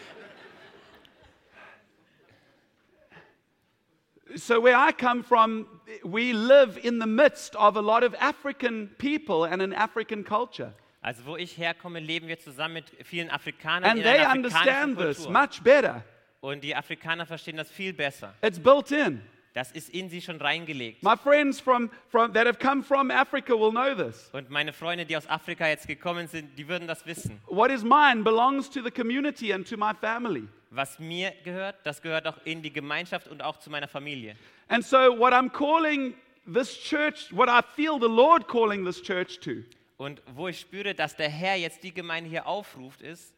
[4.35, 5.67] so, where I come from,
[6.03, 10.73] we live in the midst of a lot of African people and an African culture.
[11.01, 14.45] Also wo ich herkomme, leben wir zusammen mit vielen Afrikanern And in they einer afrikanischen
[14.45, 15.31] understand this Kultur.
[15.33, 16.03] much better.
[16.39, 18.33] Und die Afrikaner verstehen das viel besser.
[18.41, 19.21] It's built in.
[19.53, 21.03] Das ist in sie schon reingelegt.
[21.03, 24.29] My friends from, from, that have come from Africa will know this.
[24.33, 27.39] Und meine Freunde, die aus Afrika jetzt gekommen sind, die würden das wissen.
[27.45, 30.47] What is mine belongs to the community and to my family.
[30.71, 34.35] Was mir gehört, das gehört auch in die Gemeinschaft und auch zu meiner Familie.
[34.69, 36.15] And so, what I'm calling
[36.51, 39.63] this church, what I feel the Lord calling this church to,
[39.97, 43.35] Und wo ich spüre, dass der Herr jetzt die Gemeinde hier aufruft, ist,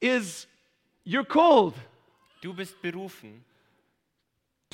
[0.00, 0.48] is
[1.04, 1.74] you're called
[2.40, 3.44] du bist berufen,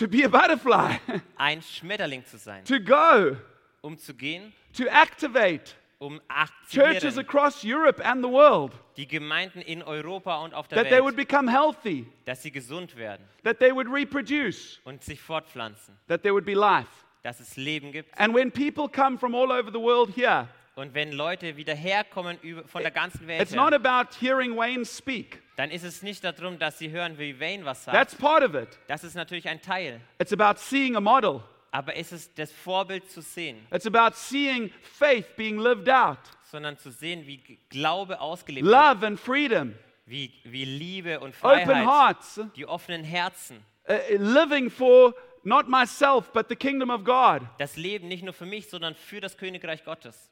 [0.02, 0.96] to be a butterfly,
[1.36, 3.36] ein Schmetterling zu sein, to go,
[3.82, 6.20] um zu gehen, to activate um
[6.68, 11.00] churches across Europe and the world, die Gemeinden in Europa und auf der that they
[11.00, 13.24] would Welt, become healthy, dass sie gesund werden.
[13.44, 16.90] That they would reproduce, und sich fortpflanzen, that there would be life.
[17.22, 18.10] dass es Leben gibt.
[18.18, 22.38] And when people come from all over the world here, Und wenn Leute wieder herkommen
[22.66, 25.42] von der ganzen Welt it's not about hearing Wayne speak.
[25.56, 28.22] dann ist es nicht darum, dass sie hören, wie Wayne was That's sagt.
[28.22, 28.78] part of it.
[28.86, 30.00] Das ist natürlich ein Teil.
[30.18, 31.42] It's about seeing a model.
[31.72, 36.78] Aber es ist das Vorbild zu sehen, It's about seeing faith being lived out, sondern
[36.78, 37.38] zu sehen, wie
[37.70, 42.66] Glaube ausgelebt wird, love and freedom, wie, wie Liebe und open Freiheit, hearts, uh, die
[42.66, 43.64] offenen Herzen,
[44.10, 47.42] living for not myself, but the kingdom of God.
[47.58, 50.30] das Leben nicht nur für mich, sondern für das Königreich Gottes.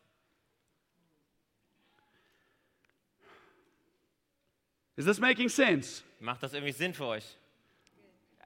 [5.01, 6.03] Is this making sense?
[6.21, 7.25] Macht das irgendwie Sinn für euch?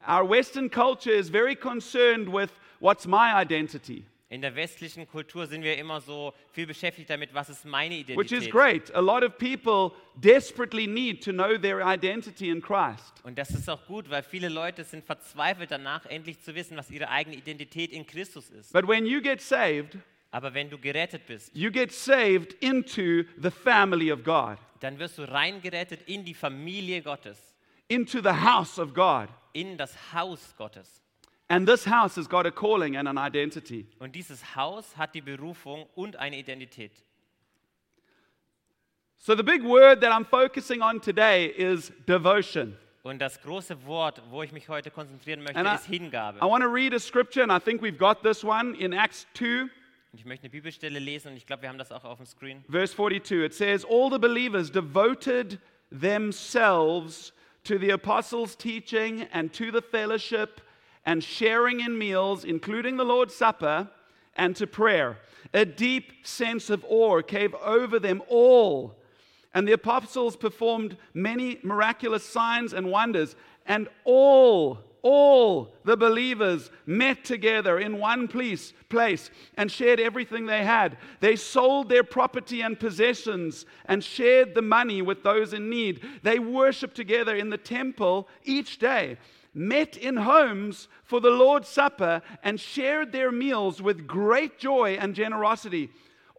[0.07, 5.65] Our Western culture is very concerned with what's my identity, In der westlichen Kultur sind
[5.65, 8.53] wir immer so viel beschäftigt damit, was ist meine which is Identität.
[8.53, 8.95] great.
[8.95, 13.21] A lot of people desperately need to know their identity in Christ.
[13.25, 16.89] Und das ist auch gut, weil viele Leute sind verzweifelt danach, endlich zu wissen, was
[16.89, 18.73] ihre eigene Identität in Christus ist.
[18.73, 19.99] But when you get saved,
[20.35, 25.17] Aber wenn du gerettet bist, you get saved into the family of God, dann wirst
[25.19, 27.55] du reingerettet in die Familie Gottes,
[27.87, 29.29] into the house of God.
[29.53, 31.01] in das Haus Gottes.
[31.49, 33.87] And this house has got a calling and an identity.
[34.01, 36.91] Und dieses Haus hat die Berufung und eine Identität.
[39.19, 42.77] So, the big word that I'm focusing on today is devotion.
[43.05, 46.39] Und das große Wort, wo ich mich heute konzentrieren möchte, And I, ist Hingabe.
[46.39, 49.29] I want to read a scripture, and I think we've got this one in Acts
[49.35, 49.69] 2,
[50.17, 52.65] Ich möchte eine Bibelstelle lesen und ich glaube, wir haben das auch auf dem Screen.
[52.69, 53.43] verse 42.
[53.45, 55.59] It says, All the believers devoted
[55.91, 57.33] themselves
[57.65, 60.61] to the apostles' teaching and to the fellowship
[61.05, 63.89] and sharing in meals, including the Lord's Supper,
[64.37, 65.19] and to prayer.
[65.53, 68.97] A deep sense of awe came over them all.
[69.53, 77.25] And the apostles performed many miraculous signs and wonders, and all, all the believers met
[77.25, 80.97] together in one place, place and shared everything they had.
[81.21, 86.01] They sold their property and possessions and shared the money with those in need.
[86.23, 89.19] They worshiped together in the temple each day,
[89.53, 95.15] met in homes for the Lord's Supper, and shared their meals with great joy and
[95.15, 95.91] generosity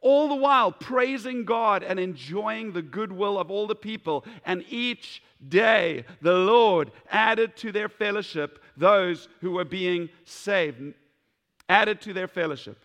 [0.01, 4.23] all the while praising God and enjoying the goodwill of all the people.
[4.45, 10.93] And each day the Lord added to their fellowship those who were being saved.
[11.67, 12.77] Added to their fellowship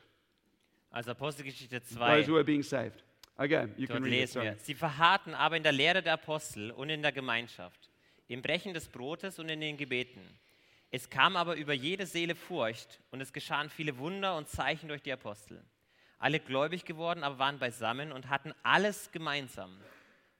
[0.90, 2.30] Also Apostelgeschichte those 2.
[2.30, 3.02] who were being saved.
[3.38, 4.20] Okay, you can Dort read it.
[4.20, 4.46] lesen sorry.
[4.46, 4.56] wir.
[4.58, 7.90] Sie verharrten aber in der Lehre der Apostel und in der Gemeinschaft,
[8.28, 10.20] im Brechen des Brotes und in den Gebeten.
[10.90, 15.02] Es kam aber über jede Seele Furcht und es geschahen viele Wunder und Zeichen durch
[15.02, 15.62] die Apostel.
[16.18, 19.74] Alle gläubig geworden, aber waren beisammen und hatten alles gemeinsam.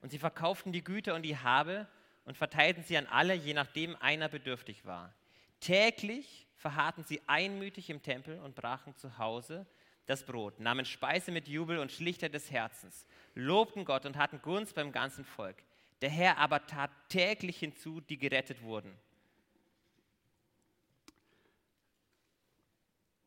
[0.01, 1.87] Und sie verkauften die Güter und die Habe
[2.25, 5.13] und verteilten sie an alle, je nachdem einer bedürftig war.
[5.59, 9.65] Täglich verharrten sie einmütig im Tempel und brachen zu Hause
[10.05, 14.75] das Brot, nahmen Speise mit Jubel und Schlichtheit des Herzens, lobten Gott und hatten Gunst
[14.75, 15.55] beim ganzen Volk.
[16.01, 18.93] Der Herr aber tat täglich hinzu, die gerettet wurden.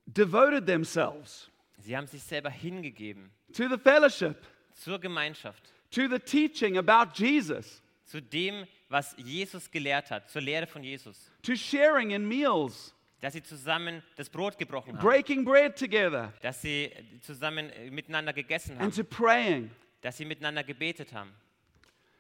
[0.07, 6.79] Devoted themselves Sie haben sich selber hingegeben to the fellowship, zur Gemeinschaft, to the teaching
[6.79, 12.29] about Jesus, zu dem, was Jesus gelehrt hat, zur Lehre von Jesus, to sharing in
[12.29, 17.91] meals, dass sie zusammen das Brot gebrochen haben, breaking bread together, dass sie zusammen äh,
[17.91, 19.69] miteinander gegessen and haben, to praying.
[20.01, 21.33] dass sie miteinander gebetet haben.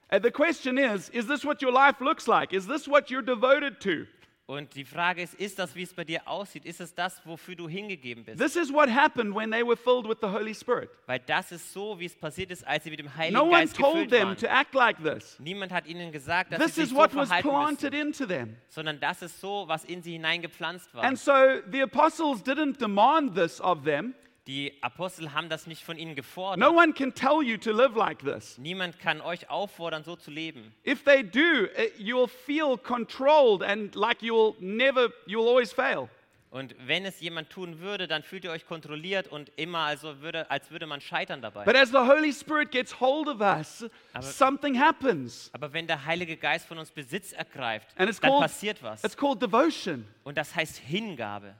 [0.09, 2.53] And the question is is this what your life looks like?
[2.53, 4.09] Is this what you're devoted to?
[4.47, 6.67] Und die Frage ist, ist das, wie es bei dir aussieht?
[6.67, 8.39] Ist es das, wofür du hingegeben bist?
[8.39, 10.91] This is what happened when they were filled with the Holy Spirit.
[11.07, 13.53] Weil das ist so, wie es passiert ist, als sie mit dem Heiligen No one
[13.61, 14.37] Geist told gefüllt them waren.
[14.37, 15.39] to act like this.
[15.41, 18.07] Niemand hat ihnen gesagt, dass This sie sich is so what was verhalten planted müssen,
[18.07, 18.57] into them.
[18.69, 21.05] sondern das ist so, was in sie hineingepflanzt war.
[21.05, 21.33] And so
[21.73, 24.13] the apostles didn't demand this of them.
[24.47, 26.59] Die Apostel haben das nicht von ihnen gefordert.
[26.59, 28.59] No one can tell you to live like this.
[28.59, 30.75] Niemand kann euch auffordern, so zu leben.
[30.87, 36.11] If they do, eh, you'll feel controlled and like you'll never, you'll always fail.
[36.51, 40.49] Und wenn es jemand tun würde, dann fühlt ihr euch kontrolliert und immer also würde,
[40.51, 41.65] als würde man scheitern dabei.
[41.65, 43.87] But as the Holy Spirit gets hold of us,
[44.21, 45.51] something happens.
[45.55, 49.03] Aber wenn der Heilige Geist von uns Besitz ergreift, dann called, passiert was.
[49.03, 50.07] it's called devotion.
[50.23, 51.57] Und das heißt Hingabe.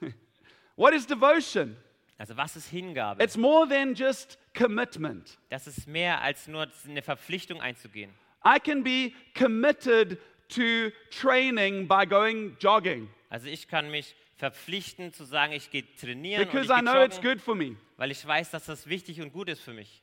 [0.76, 1.76] What is devotion?
[2.18, 3.22] Also was ist Hingabe?
[3.22, 5.38] It's more than just commitment.
[5.50, 8.10] Das ist mehr als nur eine Verpflichtung einzugehen.
[8.44, 15.24] I can be committed to training by going jogging Also ich kann mich verpflichten zu
[15.24, 17.76] sagen, ich gehe trainieren und because ich I know it's good for me.
[17.96, 20.02] weil ich weiß, dass das wichtig und gut ist für mich.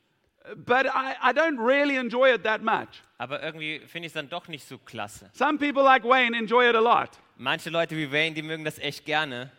[0.56, 3.02] But I, I don't really enjoy it that much.
[3.16, 5.30] Aber irgendwie finde ich es dann doch nicht so klasse.
[5.32, 7.10] Some people like Wayne enjoy it a lot.
[7.38, 9.50] Manche Leute wie Wayne, die mögen das echt gerne.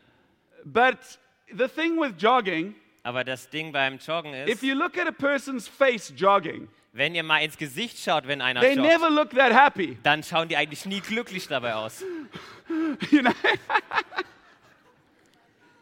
[0.64, 1.00] But
[1.54, 5.12] the thing with jogging, Aber das Ding beim Joggen if ist, you look at a
[5.12, 9.30] person's face jogging, wenn ihr mal ins Gesicht schaut, wenn einer they joggt, never look
[9.32, 9.98] that happy.
[10.02, 12.04] dann schauen die eigentlich nie glücklich dabei aus.
[13.12, 13.32] You know?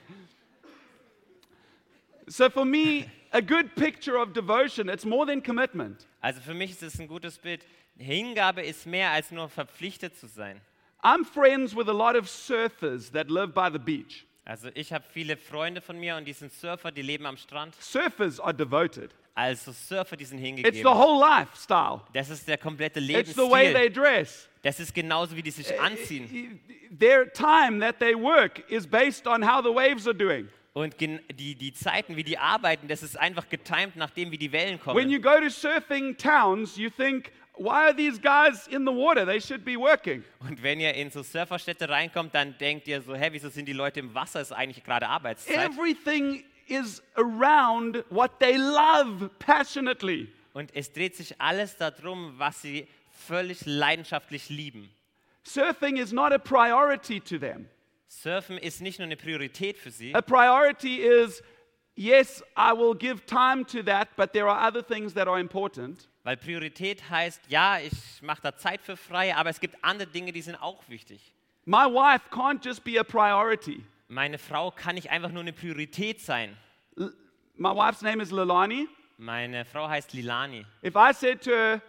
[2.26, 6.04] so for me, a good picture of devotion, it's more than commitment.
[6.20, 7.64] Also für mich ist es ein gutes Bild.
[7.96, 10.60] Hingabe ist mehr als nur verpflichtet zu sein.
[11.04, 14.26] I'm friends with a lot of surfers that live by the beach.
[14.44, 17.74] Also ich habe viele Freunde von mir und die sind Surfer, die leben am Strand.
[17.80, 19.10] Surfers are devoted.
[19.34, 20.84] Also Surfer, die sind It's the hingegeben.
[20.94, 22.00] whole lifestyle.
[22.12, 24.02] Das ist der komplette It's the way they Lebensstil.
[24.02, 24.48] dress.
[24.62, 26.60] Das ist genauso, wie die sich anziehen.
[26.98, 30.48] Their time that they work is based on how the waves are doing.
[30.74, 34.52] Und die, die Zeiten, wie die arbeiten, das ist einfach getimed nach dem, wie die
[34.52, 35.10] Wellen When kommen.
[35.10, 39.24] you go to surfing towns, you think, why are these guys in the water?
[39.24, 40.24] They should be working.
[40.40, 43.72] Und wenn ihr in so Surferstädte reinkommt, dann denkt ihr so, hä, wieso sind die
[43.72, 44.40] Leute im Wasser?
[44.40, 45.70] Ist eigentlich gerade Arbeitszeit.
[45.70, 50.28] Everything is around what they love passionately.
[50.54, 54.90] Und es dreht sich alles darum, was sie völlig leidenschaftlich lieben.
[55.44, 57.68] Surfing is not a priority to them.
[58.08, 60.14] Surfen ist nicht nur eine Priorität für sie.
[60.14, 61.42] A priority is,
[61.96, 66.08] yes, I will give time to that, but there are other things that are important.
[66.24, 70.32] Weil Priorität heißt, ja, ich mache da Zeit für frei, aber es gibt andere Dinge,
[70.32, 71.34] die sind auch wichtig.
[71.64, 73.84] My wife can't just be a priority.
[74.08, 76.56] Meine Frau kann nicht einfach nur eine Priorität sein.
[77.56, 78.88] My wife's name is Lilani.
[79.18, 80.64] Meine Frau heißt Lilani.
[80.84, 81.82] If I said to her,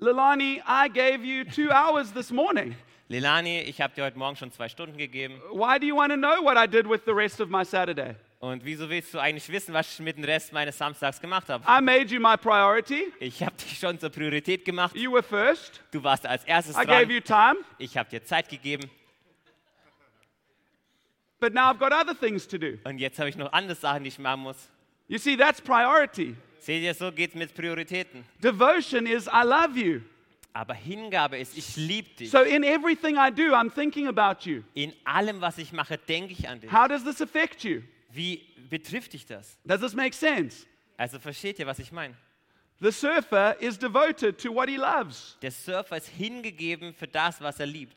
[0.00, 2.76] Lilani, I gave you two hours this morning.
[3.08, 5.40] Lilani, ich habe dir heute Morgen schon zwei Stunden gegeben.
[5.50, 8.14] Why do you want to know what I did with the rest of my Saturday?
[8.40, 11.64] Und wieso willst du eigentlich wissen, was ich mit dem Rest meines Samstags gemacht habe?
[11.66, 13.12] I made you my priority.
[13.18, 14.94] Ich habe dich schon zur Priorität gemacht.
[14.96, 15.82] You were first.
[15.90, 17.10] Du warst als erstes I gave dran.
[17.10, 17.56] you time.
[17.78, 18.88] Ich habe dir Zeit gegeben.
[21.40, 22.78] But now I've got other things to do.
[22.84, 24.68] Und jetzt habe ich noch andere Sachen, die ich machen muss.
[25.08, 26.36] You see, that's priority.
[26.60, 28.24] Seht ihr, so geht's mit Prioritäten.
[28.42, 30.00] Devotion is I love you.
[30.52, 32.30] Aber Hingabe ist, ich liebe dich.
[32.30, 34.62] So in everything I do, I'm thinking about you.
[34.74, 36.72] In allem, was ich mache, denke ich an dich.
[36.72, 37.82] How does this affect you?
[38.08, 39.58] Wie betrifft dich das?
[39.64, 40.66] Does this make sense?
[40.96, 42.14] Also versteht ihr, was ich meine?
[42.80, 45.36] The surfer is devoted to what he loves.
[45.42, 47.96] Der Surfer ist hingegeben für das, was er liebt.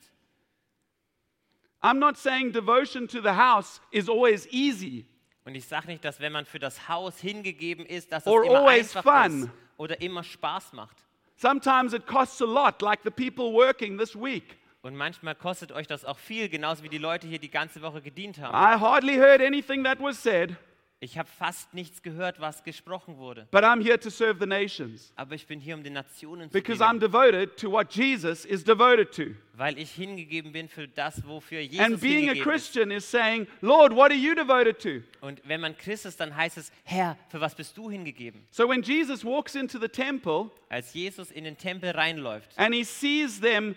[1.82, 5.06] I'm not saying devotion to the house is always easy.
[5.45, 8.43] Und ich sage nicht, dass wenn man für das Haus hingegeben ist, dass es Or
[8.43, 9.43] immer always einfach fun.
[9.43, 10.97] ist oder immer Spaß macht.
[11.36, 14.58] Sometimes it costs a lot, like the people working this week.
[14.83, 18.01] Und manchmal kostet euch das auch viel, genauso wie die Leute hier die ganze Woche
[18.01, 18.53] gedient haben.
[18.55, 20.55] I hardly heard anything that was said,
[21.03, 23.47] Ich habe fast nichts gehört, was gesprochen wurde.
[23.51, 26.53] but I'm here to serve the nations Aber ich bin hier, um den Nationen zu
[26.57, 29.35] because I'm dienen, devoted to what Jesus is devoted to.
[29.53, 32.43] weil ich hingegeben bin für das, wofür And Jesus being a hingegeben ist.
[32.43, 35.03] Christian is saying, Lord, what are you devoted to?
[35.23, 38.45] Und wenn man Christ ist, dann heißt es, Herr, für was bist du hingegeben?
[38.49, 42.83] So when Jesus walks into the temple Als Jesus in den Tempel reinläuft and he
[42.83, 43.75] sees them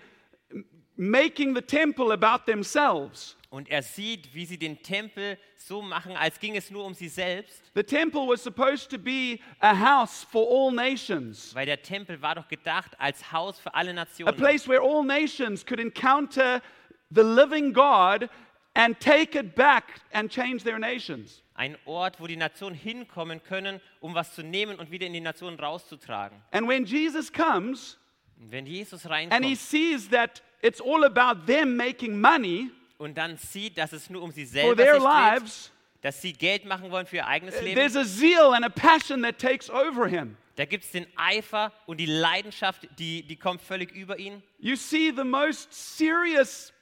[0.96, 6.40] making the temple about themselves, und er sieht, wie sie den Tempel so machen, als
[6.40, 10.46] ging es nur um sie selbst, the temple was supposed to be a house for
[10.50, 14.36] all nations, weil der Tempel war doch gedacht als Haus für alle a Nationen.
[14.36, 16.60] place where all nations could encounter
[17.10, 18.28] the living God
[18.74, 21.42] and take it back and change their nations.
[21.54, 25.20] Ein Ort, wo die Nationen hinkommen können, um was zu nehmen und wieder in die
[25.20, 26.42] Nationen rauszutragen.
[26.50, 27.96] And when Jesus comes
[28.40, 33.16] Und wenn Jesus and he reinkommt sees that it's all about them making money und
[33.16, 36.32] dann sieht, dass es nur um sie for selber their sich dreht, lives, dass sie
[36.32, 39.68] Geld machen wollen für ihr eigenes Leben, there's a zeal and a passion that takes
[39.68, 40.36] over him.
[40.56, 44.42] da gibt es den Eifer und die Leidenschaft, die, die kommt völlig über ihn.
[44.58, 46.72] You see the most serious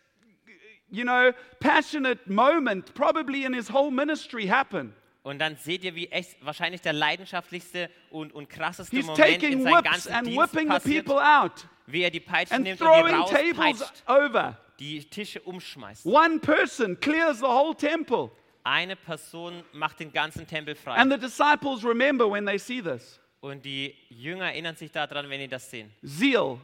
[0.92, 4.95] you know, passionate moment, probably in his whole ministry, happen.
[5.25, 9.40] Und dann seht ihr, wie echt wahrscheinlich der leidenschaftlichste und, und krasseste He's Moment in
[9.40, 12.55] taking seinem whips ganzen and Dienst whipping the passiert, people out wie er die Peitsche
[12.55, 14.57] and nimmt und die rauspeitscht, over.
[14.78, 16.07] die Tische umschmeißt.
[16.07, 18.31] One person clears the whole temple.
[18.64, 20.94] Eine Person macht den ganzen Tempel frei.
[20.94, 23.20] And the disciples remember when they see this.
[23.40, 25.92] Und die Jünger erinnern sich daran, wenn die das sehen.
[26.05, 26.59] Zeal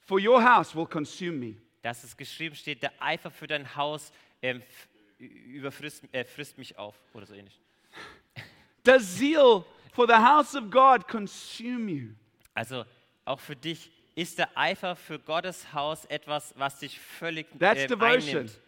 [0.00, 1.54] for your house will consume me.
[1.82, 4.10] Dass es geschrieben steht, der Eifer für dein Haus
[4.42, 4.62] ähm,
[5.18, 7.60] überfrisst, äh, frisst mich auf oder so ähnlich.
[8.82, 12.08] Does zeal for the house of God consume you?
[12.54, 12.84] Also
[13.24, 17.88] auch für dich ist der Eifer für Gottes Haus etwas, was dich völlig That's ähm,
[17.88, 18.36] devotion.
[18.38, 18.60] einnimmt.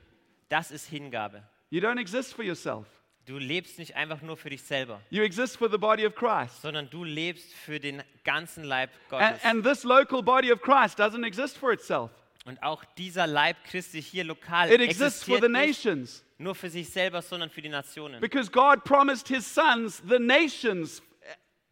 [0.49, 1.43] Das ist Hingabe.
[1.71, 2.87] You don't exist for yourself.
[3.27, 6.63] Du lebst nicht einfach nur für dich selber, You exist for the body of Christ.
[6.63, 9.45] sondern du lebst für den ganzen Leib And, Gottes.
[9.45, 12.11] and this local body of Christ doesn't exist for itself.
[12.45, 16.55] Und auch dieser Leib Christi hier lokal It exists for existiert the nicht nations nur
[16.55, 18.21] für sich selber, sondern für die Nationen.
[18.21, 21.03] because God promised his sons the nations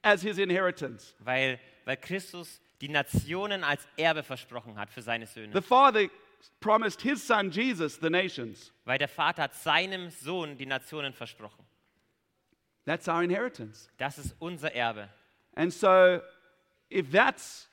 [0.02, 1.14] as his inheritance.
[1.20, 5.62] Weil, weil Christus die Nationen als Erbe versprochen hat für seine The Söhne.
[5.62, 6.08] Father
[6.60, 8.72] promised his son Jesus the nations.
[8.84, 11.64] Weil der Vater hat seinem Sohn die Nationen versprochen.
[12.84, 13.88] That's our inheritance.
[13.96, 15.08] Das ist unser Erbe.
[15.56, 16.20] And so,
[16.90, 17.68] if that's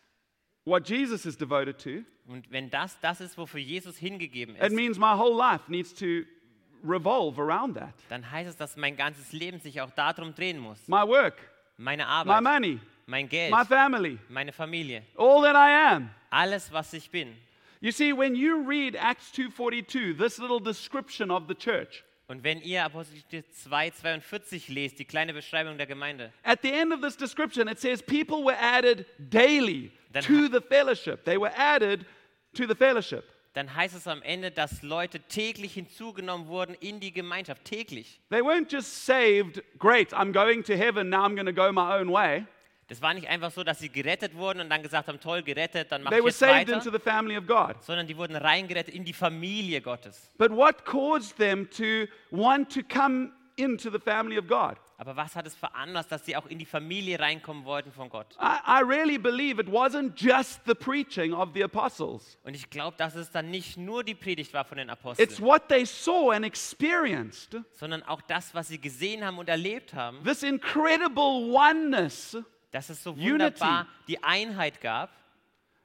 [0.64, 4.72] what Jesus is devoted to, Und wenn das das ist, wofür Jesus hingegeben it ist,
[4.74, 6.24] means my whole life needs to
[6.84, 7.94] revolve around that.
[8.10, 10.88] dann heißt es, dass mein ganzes Leben sich auch darum drehen muss.
[10.88, 11.36] My work,
[11.78, 16.10] Meine my Arbeit, money, mein Geld, my family, meine Familie, all that I am.
[16.30, 17.36] alles, was ich bin.
[17.82, 22.62] You see, when you read Acts 2:42, this little description of the church, Und wenn
[22.62, 27.18] ihr Apostelgeschichte 2, 42 lest, die kleine Beschreibung der Gemeinde, at the end of this
[27.18, 31.26] description, it says people were added daily Then to the fellowship.
[31.26, 32.06] They were added
[32.54, 33.26] to the fellowship.
[33.54, 37.66] dann heißt es am Ende, dass Leute täglich hinzugenommen wurden in die Gemeinschaft.
[37.66, 38.22] Täglich.
[38.30, 42.00] They weren't just saved, great, I'm going to heaven, now I'm going to go my
[42.00, 42.46] own way.
[42.92, 45.94] Das war nicht einfach so, dass sie gerettet wurden und dann gesagt haben, toll, gerettet,
[45.94, 46.74] dann mach They ich were jetzt saved weiter.
[46.74, 47.82] into the family of God.
[47.86, 50.30] Sondern die wurden reingerettet in die Familie Gottes.
[50.38, 54.76] But what caused them to want to come into the family of God?
[54.98, 58.36] Aber was hat es veranlasst, dass sie auch in die Familie reinkommen wollten von Gott?
[58.42, 62.98] I, I really believe it wasn't just the preaching of the apostles, Und ich glaube,
[62.98, 66.32] dass es dann nicht nur die Predigt war von den it's Aposteln, what they saw
[66.32, 72.38] and experienced sondern auch das, was sie gesehen haben und erlebt haben, this incredible oneness.
[72.72, 73.32] Dass es so Unity.
[73.32, 75.10] wunderbar die Einheit gab.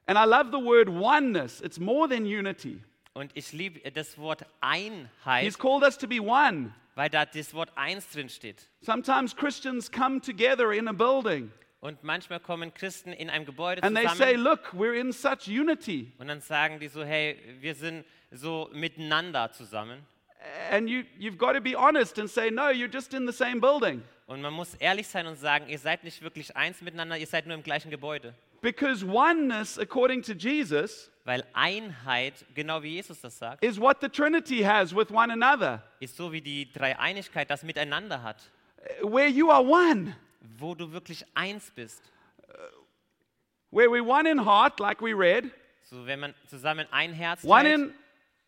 [0.06, 2.80] And I love the word oneness, it's more than unity.
[3.14, 6.72] Und ich liebe das Wort Einheit, He's called us to be one.
[6.94, 8.62] weil da das Wort eins drin steht.
[8.82, 13.96] Sometimes Christians come together in a building Und manchmal kommen Christen in einem Gebäude and
[13.96, 16.12] they say, Look, we're in such unity.
[16.18, 20.06] und dann sagen die so, hey, wir sind so miteinander zusammen.
[20.70, 23.60] And you, you've got to be honest and say, No, you're just in the same
[23.60, 24.02] building.
[24.26, 27.46] Und man muss ehrlich sein und sagen, ihr seid nicht wirklich eins miteinander, ihr seid
[27.46, 28.34] nur im gleichen Gebäude.
[28.60, 34.08] Because oneness, according to Jesus, Weil Einheit, genau wie Jesus das sagt, is what the
[34.08, 38.50] Trinity has with one another, ist so wie die Dreieinigkeit das miteinander hat,
[39.02, 40.16] where you are one,
[40.58, 42.02] wo du wirklich eins bist.
[43.70, 45.50] where we're one in heart, like we read,
[45.84, 47.92] So wenn man zusammen ein Herz one teilt,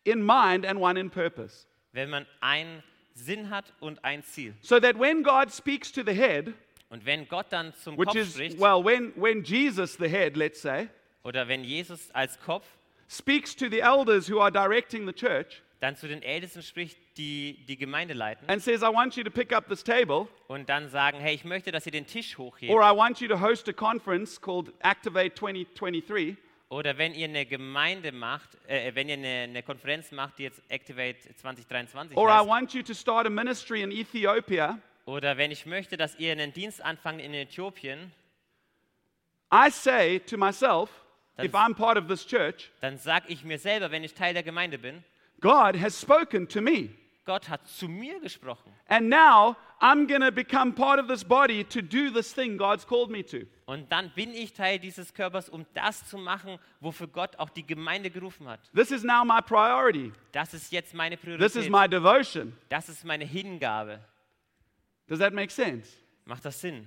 [0.03, 1.65] in, in mind, and one in purpose.
[1.93, 2.83] wenn man einen
[3.19, 4.53] Sinn hat und ein Ziel.
[4.61, 6.53] So that when God speaks to the head,
[6.89, 10.35] Und wenn Gott dann zum which Kopf is, spricht, well, when, when Jesus, the head,
[10.35, 10.87] let's say,
[11.23, 12.65] oder wenn Jesus als Kopf
[13.07, 17.65] speaks to the elders who are directing the church dann zu den Ältesten spricht, die
[17.67, 20.89] die Gemeinde leiten, and says, I want you to pick up this table, und dann
[20.89, 23.69] sagen, hey, ich möchte, dass ihr den Tisch hochhebt, or I want you to host
[23.69, 26.35] a conference called Activate 2023,
[26.69, 30.61] oder wenn ihr eine Gemeinde macht, äh, wenn ihr eine, eine Konferenz macht, die jetzt
[30.69, 35.49] Activate 2023 or I heißt, want you to start a ministry in Ethiopia, oder wenn
[35.51, 38.11] ich möchte, dass ihr einen Dienst anfangt in Äthiopien,
[39.51, 40.89] I say to myself,
[41.35, 44.33] Dann- if I'm part of this church, dann sage ich mir selber, wenn ich Teil
[44.33, 45.03] der Gemeinde bin,
[45.41, 46.89] God has spoken to me.
[47.25, 48.73] Gott hat zu mir gesprochen.
[48.87, 52.83] And now I'm going to become part of this body to do this thing God's
[52.83, 53.45] called me to.
[53.65, 57.65] Und dann bin ich Teil dieses Körpers, um das zu machen, wofür Gott auch die
[57.65, 58.59] Gemeinde gerufen hat.
[58.73, 60.11] This is now my priority.
[60.33, 61.53] Das ist jetzt meine Priorität.
[61.53, 62.53] This is my devotion.
[62.67, 64.01] Das ist meine Hingabe.
[65.07, 65.89] Does that make sense?
[66.25, 66.85] Macht das Sinn?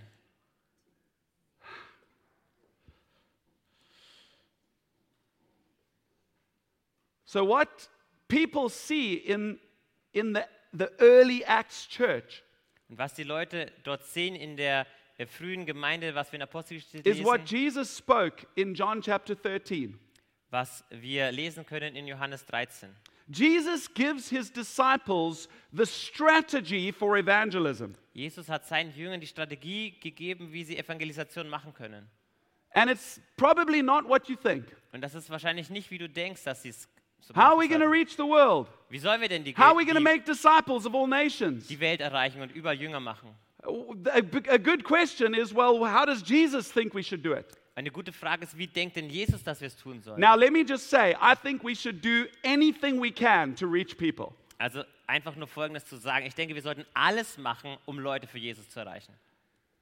[7.25, 7.89] So, what
[8.29, 9.59] people see in,
[10.13, 10.43] in the,
[10.75, 12.43] the early Acts church
[12.93, 14.87] Und was die Leute dort sehen in der
[15.27, 19.99] frühen Gemeinde, was wir in Apostelgeschichte is what lesen, Jesus spoke in John chapter 13.
[20.51, 22.91] was wir lesen können in Johannes 13.
[23.29, 27.95] Jesus gives his disciples the strategy for evangelism.
[28.13, 32.11] Jesus hat seinen Jüngern die Strategie gegeben, wie sie Evangelisation machen können.
[32.75, 34.67] And it's probably not what you think.
[34.93, 36.91] Und das ist wahrscheinlich nicht, wie du denkst, dass sie es
[37.35, 37.93] How are we going to sollen.
[37.93, 38.69] reach the world?
[38.91, 41.67] Wie sollen wir denn die, How are we going to make disciples of all nations?
[41.69, 43.31] die Welt erreichen und überall Jünger machen?
[43.65, 44.19] A,
[44.49, 47.47] a good question is well, how does Jesus think we should do it?
[47.75, 50.21] Eine gute Frage ist, wie denkt denn Jesus, dass wir es tun sollen?
[50.21, 53.97] Now, let me just say, I think we should do anything we can to reach
[53.97, 54.35] people.
[54.59, 56.27] Also einfach nur Folgendes zu sagen.
[56.27, 59.15] Ich denke, wir sollten alles machen, um Leute für Jesus zu erreichen.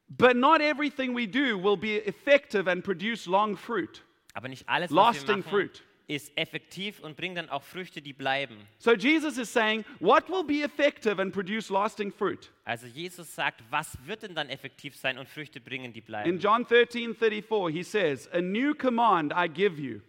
[0.09, 4.03] But not everything we do will be effective and produce long fruit.
[4.35, 5.83] Aber nicht alles, was Lasting wir machen, fruit.
[6.11, 8.57] Ist effektiv und bringt dann auch Früchte, die bleiben.
[8.79, 12.51] So Jesus is saying, what will be effective and produce lasting fruit?
[12.65, 16.39] Also Jesus sagt, was wird denn dann effektiv sein und Früchte bringen, die In bleiben?
[16.41, 20.01] John 13 34, he says, A new command I give you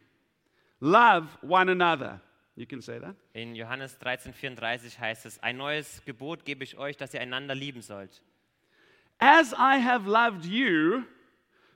[0.79, 2.19] love one another.
[2.55, 3.15] You can say that.
[3.33, 7.81] In Johannes 13,34 heißt es, ein neues Gebot gebe ich euch, dass ihr einander lieben
[7.81, 8.21] sollt.
[9.19, 11.03] As I have loved you,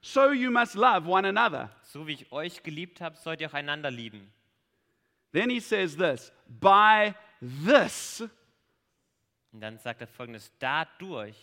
[0.06, 1.70] so you must love one another.
[1.82, 4.32] So wie ich euch geliebt habe, sollt ihr auch einander lieben.
[5.34, 8.22] Then he says this By this
[9.51, 11.36] Und dann sagt er folgendes, dadurch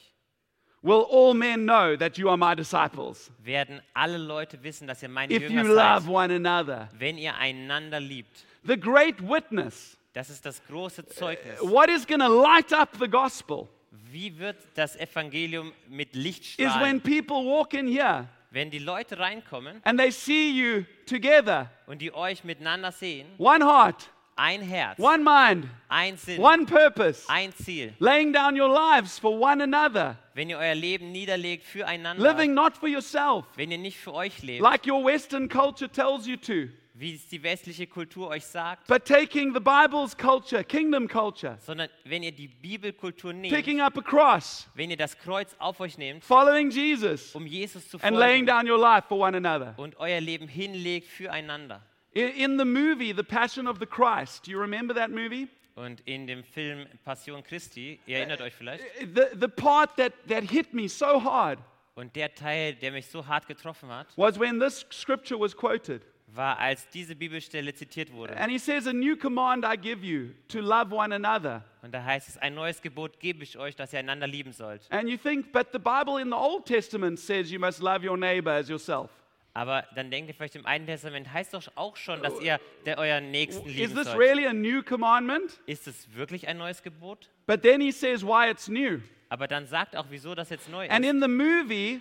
[0.82, 5.08] will all men know that you are my disciples, werden alle Leute wissen, dass ihr
[5.08, 6.88] meine if you Jünger love seid, one another.
[6.98, 8.46] wenn ihr einander liebt.
[8.64, 9.96] The great witness.
[10.12, 11.58] Das ist das große Zeugnis.
[11.62, 16.66] What is going to light up the gospel Wie wird das Evangelium mit Licht is
[16.80, 17.00] when strahlen?
[17.00, 22.12] people walk in here Wenn die Leute reinkommen and they see you together, und die
[22.12, 27.94] euch miteinander sehen, one heart, ein Herz, one mind, ein Sinn, one purpose, ein Ziel.
[27.98, 32.76] laying down your lives for one another, Wenn ihr euer Leben niederlegt füreinander, living not
[32.76, 36.68] for yourself, wenn ihr nicht für euch lebt, like your Western culture tells you to,
[37.02, 41.88] wie es die westliche Kultur euch sagt, but taking the Bible's culture, kingdom culture, sondern
[42.04, 45.98] wenn ihr die Bibelkultur nehmt, picking up a cross, wenn ihr das Kreuz auf euch
[45.98, 49.74] nehmt, following Jesus, um Jesus zu and laying folgen down your life for one another.
[49.78, 51.82] und euer Leben hinlegt füreinander.
[52.12, 55.48] In, in the movie, The Passion of the Christ, do you remember that movie?
[55.74, 60.44] Und in dem Film Passion Christi, ihr erinnert euch vielleicht, The, the part that, that
[60.44, 61.58] hit me so hard
[61.96, 66.02] und der Teil, der mich so hart getroffen hat, was when this scripture was quoted.
[66.34, 68.36] War, als diese Bibelstelle zitiert wurde.
[68.36, 71.64] And he says, A new command I give you to love one another.
[71.82, 74.82] Und da heißt es, ein neues Gebot gebe ich euch, dass ihr einander lieben sollt.
[74.90, 78.16] And you think, but the Bible in the Old Testament says you must love your
[78.16, 79.10] neighbor as yourself.
[79.54, 82.96] Aber dann denkt ihr vielleicht, im Alten Testament heißt doch auch schon, dass ihr der
[82.96, 84.18] euren Nächsten Is lieben this sollt.
[84.18, 85.60] really a new commandment?
[85.66, 87.28] Ist es wirklich ein neues Gebot?
[87.46, 89.00] But then he says why it's new.
[89.28, 91.10] Aber dann sagt auch, wieso das jetzt neu And ist.
[91.10, 92.00] in the movie,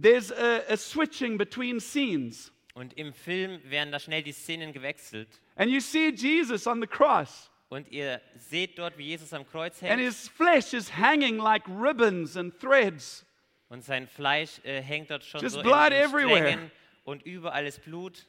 [0.00, 2.52] there's a, a switching between scenes.
[2.78, 5.28] Und im Film werden da schnell die Szenen gewechselt.
[5.56, 9.82] And you see Jesus on the cross, Und ihr seht dort, wie Jesus am Kreuz
[9.82, 13.26] and hängt his flesh is hanging like ribbons and threads.
[13.68, 16.38] und sein Fleisch äh, hängt dort schon Just so blood in everywhere.
[16.38, 16.70] Strängen
[17.02, 18.28] und überall ist Blut.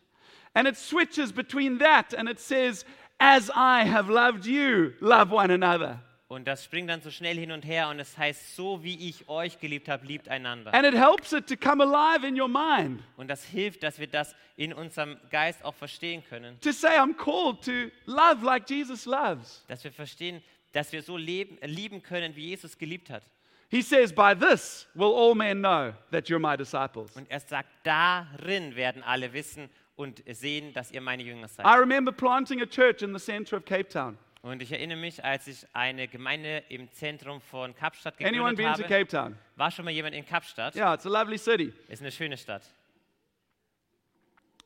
[0.55, 2.85] And it switches between that and it says,
[3.19, 5.99] As I have loved you, love one another.
[6.29, 9.27] Und das springt dann so schnell hin und her und es heißt, so wie ich
[9.27, 10.71] euch geliebt habe, liebt einander.
[10.75, 13.01] And it helps it to come alive in your mind.
[13.17, 16.61] Und das hilft, dass wir das in unserem Geist auch verstehen können.
[16.61, 19.65] To say, I'm called to love like Jesus loves.
[19.67, 23.23] Dass wir verstehen, dass wir so leben, lieben können, wie Jesus geliebt hat.
[23.71, 27.15] He says, By this will all men know that you're my disciples.
[27.15, 31.65] Und er sagt, darin werden alle wissen und sehen, dass ihr meine Jünger seid.
[31.65, 34.15] I remember planting a church in the center of Cape Town.
[34.41, 38.73] Und ich erinnere mich, als ich eine Gemeinde im Zentrum von Kapstadt Anyone gegründet been
[38.73, 39.05] to habe.
[39.05, 39.37] Cape Town?
[39.57, 40.75] War schon mal jemand in Kapstadt?
[40.75, 41.73] Yeah, it's a lovely city.
[41.89, 42.63] Ist eine schöne Stadt.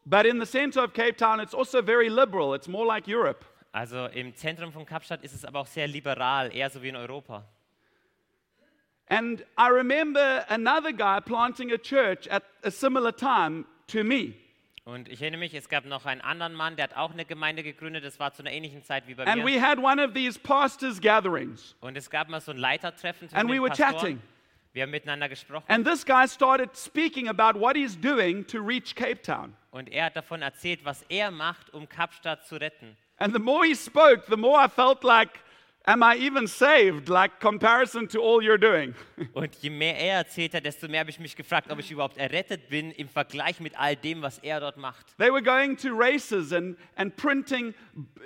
[0.05, 2.53] But in the center of Cape Town, it's also very liberal.
[2.53, 3.45] It's more like Europe.
[3.71, 6.95] Also im Zentrum von Kapstadt ist es aber auch sehr liberal, eher so wie in
[6.95, 7.43] Europa.
[9.09, 14.35] And I remember another guy planting a church at a similar time to me.
[14.85, 17.63] Und ich erinnere mich, es gab noch einen anderen Mann, der hat auch eine Gemeinde
[17.63, 18.03] gegründet.
[18.03, 19.45] Das war zu einer ähnlichen Zeit wie bei And mir.
[19.53, 21.75] we had one of these pastors' gatherings.
[21.79, 23.93] Und es gab mal so ein Leitertreffen zwischen And we den were Pastoren.
[23.93, 24.21] chatting.
[24.73, 28.93] Wir haben miteinander gesprochen And this guy started speaking about what he's doing to reach
[28.95, 29.55] Cape Town.
[29.71, 32.97] und er hat davon erzählt, was er macht, um Kapstadt zu retten.
[33.17, 35.29] And the more he spoke, the more I felt like,
[35.85, 37.09] am I even saved?
[37.09, 38.95] Like comparison to all you're doing.
[39.33, 42.17] Und je mehr er erzählt hat, desto mehr habe ich mich gefragt, ob ich überhaupt
[42.17, 45.17] errettet bin im Vergleich mit all dem, was er dort macht.
[45.17, 47.73] They were going to races and, and printing,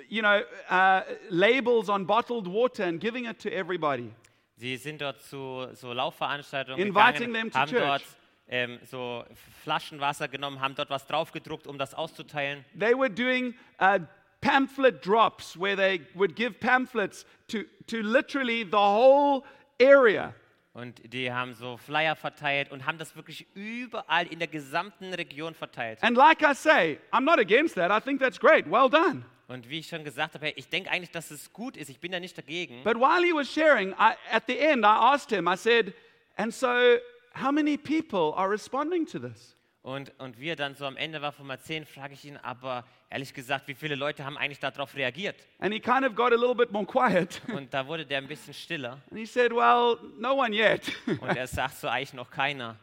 [0.08, 4.12] you know, uh, labels on bottled water and giving it to everybody.
[4.56, 7.82] Sie sind dort zu so Laufveranstaltungen Inviting gegangen, them to haben church.
[7.82, 8.02] dort
[8.48, 9.24] ähm, so
[9.62, 12.64] Flaschen Wasser genommen, haben dort was draufgedruckt, um das auszuteilen.
[12.78, 14.00] They were doing uh,
[14.40, 19.44] pamphlet drops where they would give pamphlets to, to literally the whole
[19.80, 20.34] area.
[20.74, 25.54] Und die haben so Flyer verteilt und haben das wirklich überall in der gesamten Region
[25.54, 25.98] verteilt.
[26.02, 27.90] And like I say, I'm not against that.
[27.90, 28.64] I think that's great.
[28.70, 29.24] Well done.
[29.48, 31.88] Und wie ich schon gesagt habe, hey, ich denke eigentlich, dass es gut ist.
[31.88, 32.84] Ich bin da nicht dagegen.
[32.84, 35.94] But while he was sharing, I, at the end, I asked him, I said,
[36.36, 36.98] and so
[37.34, 39.56] how many people are responding to this?
[39.88, 42.84] Und, und wie er dann so am Ende war vom Erzählen, frage ich ihn, aber
[43.08, 45.36] ehrlich gesagt, wie viele Leute haben eigentlich darauf reagiert?
[45.60, 47.40] And he kind of got a little bit more quiet.
[47.48, 48.98] Und da wurde der ein bisschen stiller.
[49.10, 50.82] And he said, well, no one yet.
[51.06, 52.76] Und er sagt so eigentlich noch keiner.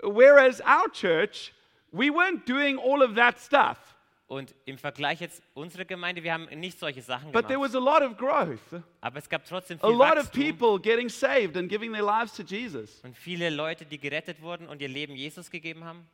[0.00, 1.52] Whereas our church,
[1.92, 3.94] we weren't doing all of that stuff,
[4.28, 7.74] Und im Vergleich jetzt unsere Gemeinde, wir haben nicht solche Sachen but there gemacht.
[7.74, 10.80] was a lot of growth, Aber es gab trotzdem a viel lot of Wachstum people
[10.80, 13.00] getting saved and giving their lives to Jesus.
[13.04, 16.06] und viele Leute, die gerettet wurden und ihr Leben Jesus gegeben haben.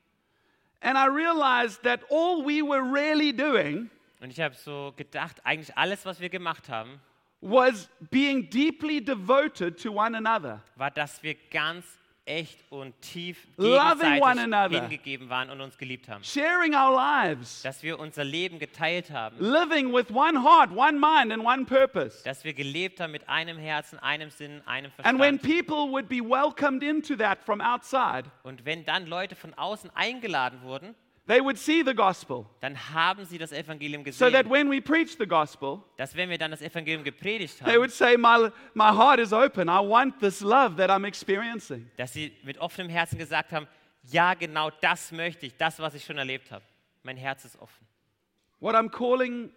[0.81, 3.89] And I realized that all we were really doing
[4.21, 7.01] Und ich habe so gedacht, eigentlich alles, was wir gemacht haben,
[7.41, 10.63] was being deeply devoted to one another.
[10.77, 11.87] war, dass wir ganz
[12.25, 16.23] echt und tief gegenseitig hingegeben waren und uns geliebt haben.
[16.23, 19.37] sharing our lives, Dass wir unser Leben geteilt haben.
[19.41, 22.23] living with one heart, one mind, and one purpose.
[22.25, 25.43] Dass wir gelebt haben mit einem Herzen, einem Sinn, einem And when Verstand.
[25.43, 30.63] people would be welcomed into that from outside, Und wenn dann Leute von außen eingeladen
[30.63, 30.95] wurden,
[31.27, 32.47] they would see the gospel.
[32.61, 34.51] dann haben sie das Evangelium So that gesehen.
[34.51, 37.93] when we preach the gospel, Dass wenn wir dann das Evangelium gepredigt they haben, would
[37.93, 39.69] say, My, my heart is open.
[39.69, 41.91] I want this love that I'm experiencing.
[41.97, 43.67] dass sie mit offenem Herzen gesagt haben,
[44.05, 46.65] ja, genau das möchte ich, das, was ich schon erlebt habe.
[47.05, 47.87] Mein Herz ist offen.
[48.59, 49.51] What I'm calling,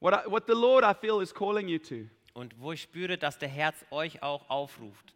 [0.00, 3.16] what, I, what the Lord I feel is calling you to, Und wo ich spüre,
[3.16, 5.14] dass der Herz euch auch aufruft,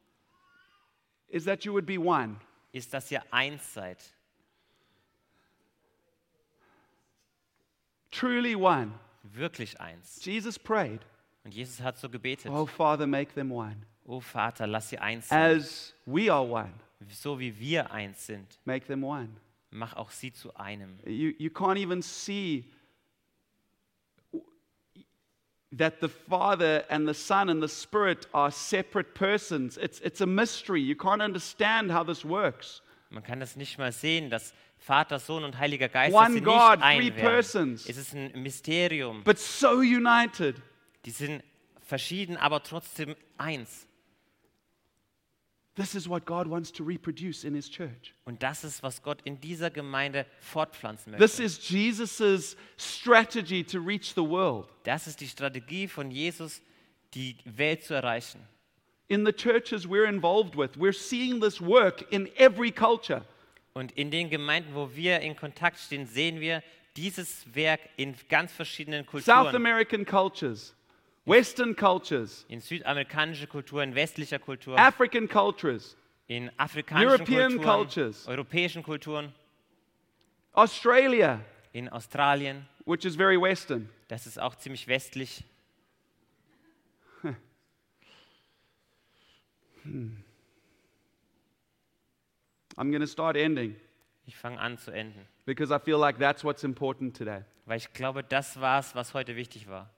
[1.28, 2.36] is that you would be one.
[2.72, 3.98] ist, dass ihr eins seid.
[8.10, 8.92] Truly one.
[9.22, 10.24] Wirklich eins.
[10.24, 11.00] Jesus prayed,
[11.44, 12.50] Und Jesus hat so gebetet.
[12.50, 13.76] Oh Father, make them one.
[14.06, 15.56] Oh Vater, lass sie eins sein.
[15.56, 16.72] As we are one,
[17.10, 19.28] So wie wir eins sind, make them one.
[19.70, 20.98] mach auch sie zu einem.
[21.06, 22.64] You, you can't even see
[25.72, 29.78] that the Father and the Son and the Spirit are separate persons.
[29.78, 30.80] It's, it's a mystery.
[30.80, 32.82] You can't understand how this works.
[33.10, 36.76] Man kann das nicht mal sehen, dass Vater, Sohn und Heiliger Geist One sie God,
[36.76, 37.20] nicht ein three werden.
[37.20, 37.88] persons.
[37.88, 39.24] Es ist ein Mysterium.
[39.24, 40.56] But so united.
[41.04, 41.42] Die sind
[41.80, 43.86] verschieden, aber trotzdem eins.
[45.74, 48.14] This is what God wants to reproduce in His church.
[48.24, 51.42] Und das ist, was Gott in dieser Gemeinde fortpflanzen This möchte.
[51.44, 54.68] is Jesus' strategy to reach the world.
[54.84, 56.60] Das ist die Strategie von Jesus,
[57.14, 58.40] die Welt zu erreichen.
[59.10, 63.22] In the churches we're involved with, we're seeing this work in every culture.
[63.74, 66.62] Und in den Gemeinden, wo wir in Kontakt stehen, sehen wir
[66.96, 69.56] dieses Werk in ganz verschiedenen South Kulturen.
[69.56, 70.74] American cultures,
[71.26, 75.96] Western cultures, In südamerikanischer Kultur, in westlicher Kultur, African cultures,
[76.28, 78.28] in afrikanischen European Kulturen, cultures.
[78.28, 79.34] europäischen Kulturen,
[80.54, 81.40] Australia,
[81.72, 82.66] in Australien.
[82.84, 83.88] which is very Western.
[84.08, 85.42] Das ist auch ziemlich westlich.
[92.76, 93.76] I'm going to start ending
[94.26, 97.42] Ich fange an zu enden, because I feel like that's what's important today.
[97.66, 99.90] weil ich glaube, das war es, was heute wichtig war.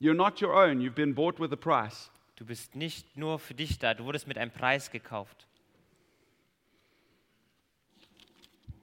[0.00, 2.10] You're not your own, you've been bought with a price.
[2.36, 5.46] Du bist nicht nur für dich da, du wurdest mit einem Preis gekauft.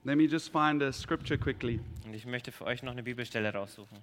[0.04, 1.80] Let me just find a scripture quickly.
[2.06, 4.02] Und ich möchte für euch noch eine Bibelstelle raussuchen.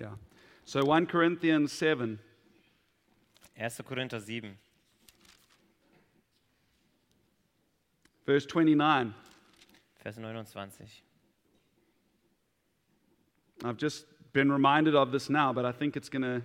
[0.00, 0.16] Yeah.
[0.64, 2.18] So 1 Corinthians 7,
[3.56, 3.70] 1.
[3.84, 4.56] Korinther 7,
[8.24, 9.14] verse 29.
[10.02, 10.44] Vers 29.
[13.62, 16.42] I've just been reminded of this now, but I think it's going to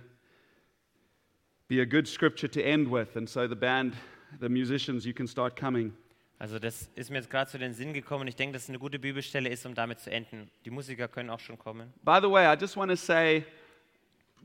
[1.68, 3.16] be a good scripture to end with.
[3.16, 3.94] And so the band,
[4.40, 5.92] the musicians, you can start coming.
[6.38, 8.28] Also das ist mir jetzt gerade zu den Sinn gekommen.
[8.28, 10.50] Ich denke, dass es eine gute Bibelstelle ist, um damit zu enden.
[10.66, 11.94] Die Musiker können auch schon kommen.
[12.04, 13.44] By the way, I just want to say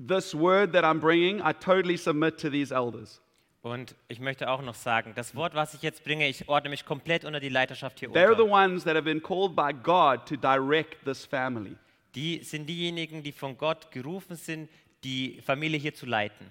[0.08, 3.22] this word that I'm bringing, I totally submit to these elders.
[3.64, 6.84] Und ich möchte auch noch sagen, das Wort, was ich jetzt bringe, ich ordne mich
[6.84, 8.54] komplett unter die Leiterschaft hier They're the unter.
[8.54, 11.76] ones that have been called by God to direct this family.
[12.16, 14.68] Die sind diejenigen, die von Gott gerufen sind,
[15.04, 16.50] die Familie hier zu leiten.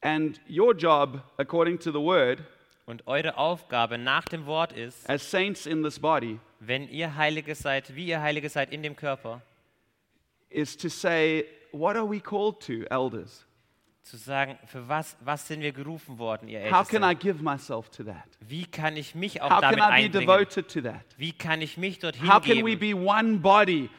[0.00, 2.42] And your job, according to the word,
[2.86, 7.54] Und eure Aufgabe nach dem Wort ist, as saints in this body, wenn ihr Heilige
[7.54, 9.42] seid, wie ihr Heilige seid in dem Körper,
[10.48, 13.44] is to say, what are we called to, elders?
[14.02, 17.18] Zu sagen, für was, was sind wir gerufen worden, ihr How can I Ältesten?
[17.20, 18.24] give myself to that?
[18.40, 20.26] Wie kann ich mich auch How can damit I be einbringen?
[20.26, 21.04] devoted to that?
[21.18, 22.80] Wie kann ich mich dorthin How can we geben?
[22.80, 23.90] be one body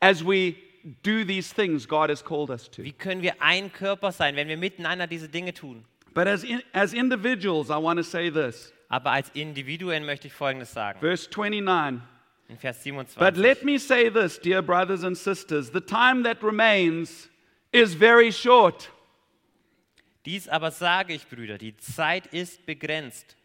[0.00, 0.54] as we
[1.02, 2.84] do these things God has called us to?
[2.84, 5.84] Wie können wir ein Körper sein, wenn wir miteinander diese Dinge tun?
[6.14, 8.72] But as, in, as individuals, I want to say this.
[8.88, 11.00] Aber als Individuen möchte ich Folgendes sagen.
[11.00, 12.00] Verse 29.
[12.48, 13.14] In Vers 27.
[13.18, 17.28] But let me say this, dear brothers and sisters the time that remains
[17.72, 18.88] is very short.
[20.24, 23.36] Dies aber sage ich, Brüder, die Zeit ist begrenzt.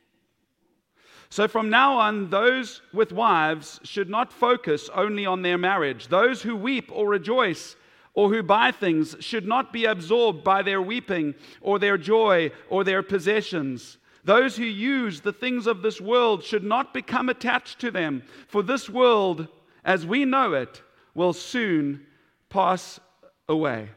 [1.29, 6.09] So from now on, those with wives should not focus only on their marriage.
[6.09, 7.77] Those who weep or rejoice
[8.13, 12.83] or who buy things should not be absorbed by their weeping or their joy or
[12.83, 13.97] their possessions.
[14.23, 18.63] Those who use the things of this world should not become attached to them, for
[18.63, 19.47] this world,
[19.83, 20.83] as we know it,
[21.15, 22.05] will soon
[22.49, 22.99] pass
[23.47, 23.89] away.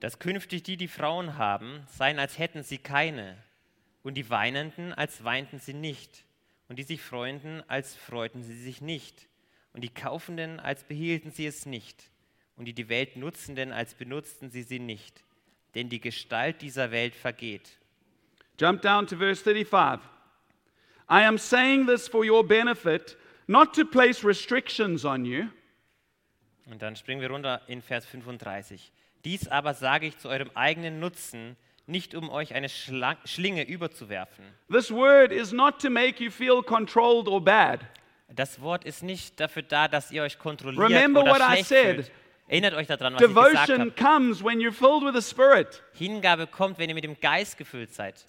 [0.00, 3.36] Dass künftig die, die Frauen haben, seien, als hätten sie keine.
[4.02, 6.24] Und die Weinenden, als weinten sie nicht.
[6.68, 9.28] Und die sich freunden, als freuten sie sich nicht.
[9.72, 12.10] Und die Kaufenden, als behielten sie es nicht.
[12.56, 15.24] Und die die Welt Nutzenden, als benutzten sie sie nicht.
[15.74, 17.78] Denn die Gestalt dieser Welt vergeht.
[18.58, 20.00] Jump down to verse 35.
[21.08, 25.48] I am saying this for your benefit, not to place restrictions on you.
[26.70, 28.90] Und dann springen wir runter in Vers 35.
[29.24, 34.44] Dies aber sage ich zu eurem eigenen Nutzen, nicht um euch eine Schla Schlinge überzuwerfen.
[34.70, 37.80] This word is not to make you feel controlled or bad.
[38.34, 41.96] Das Wort ist nicht dafür da, dass ihr euch kontrolliert Remember oder what I said.
[41.96, 42.12] fühlt.
[42.48, 43.90] Erinnert euch daran, was ich gesagt Devotion habe.
[43.92, 45.82] comes when you're filled with the Spirit.
[45.94, 48.24] Hingabe kommt, wenn ihr mit dem Geist gefüllt seid.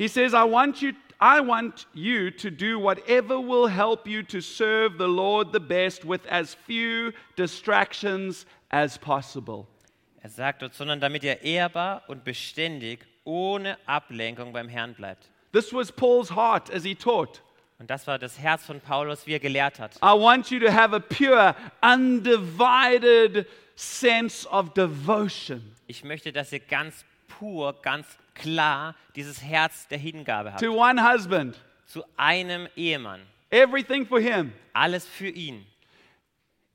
[0.00, 4.40] He says, I want you, I want you to do whatever will help you to
[4.40, 9.66] serve the Lord the best with as few distractions as possible.
[10.22, 15.28] Er sagt dort, sondern damit ihr ehrbar und beständig, ohne Ablenkung beim Herrn bleibt.
[15.52, 17.42] This was Paul's heart as he taught.
[17.78, 19.96] Und das war das Herz von Paulus, wie er gelehrt hat.
[19.96, 26.60] I want you to have a pure, undivided sense of devotion Ich möchte, dass ihr
[26.60, 30.60] ganz pur, ganz klar dieses Herz der Hingabe habt.
[30.62, 31.56] to one husband,
[31.86, 33.20] Zu einem Ehemann.
[33.50, 35.66] everything for him, Alles für ihn.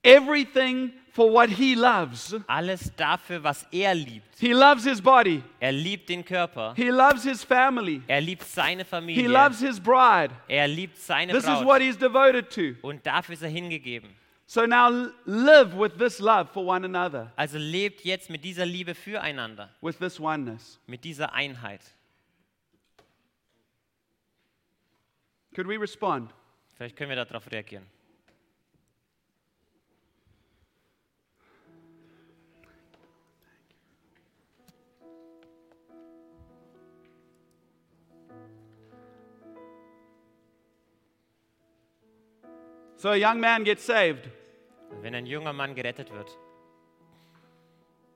[0.04, 2.36] everything for what he loves.
[2.48, 4.28] Alles dafür, was er liebt.
[4.38, 6.74] He loves his body, Er liebt den Körper.
[6.76, 9.28] he loves his family, Er liebt seine he Familie.
[9.30, 10.32] loves his bride.
[10.48, 12.76] Er liebt seine This is what he's devoted to.
[12.86, 14.10] Und dafür ist er hingegeben.
[14.48, 18.94] So now live with this love for one another, Also lebt jetzt mit dieser Liebe
[18.94, 20.80] füreinander, with this oneness.
[20.86, 21.82] mit dieser Einheit.
[25.56, 26.32] Could we respond?
[26.76, 27.86] Vielleicht können wir darauf reagieren.
[42.98, 44.30] So a young man gets saved,
[45.02, 46.30] Wenn ein junger Mann gerettet wird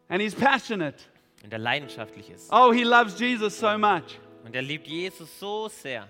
[0.07, 0.97] and he's passionate.
[1.43, 4.19] und er leidenschaftlich ist Oh, he loves Jesus so much.
[4.43, 6.07] und er liebt Jesus so sehr,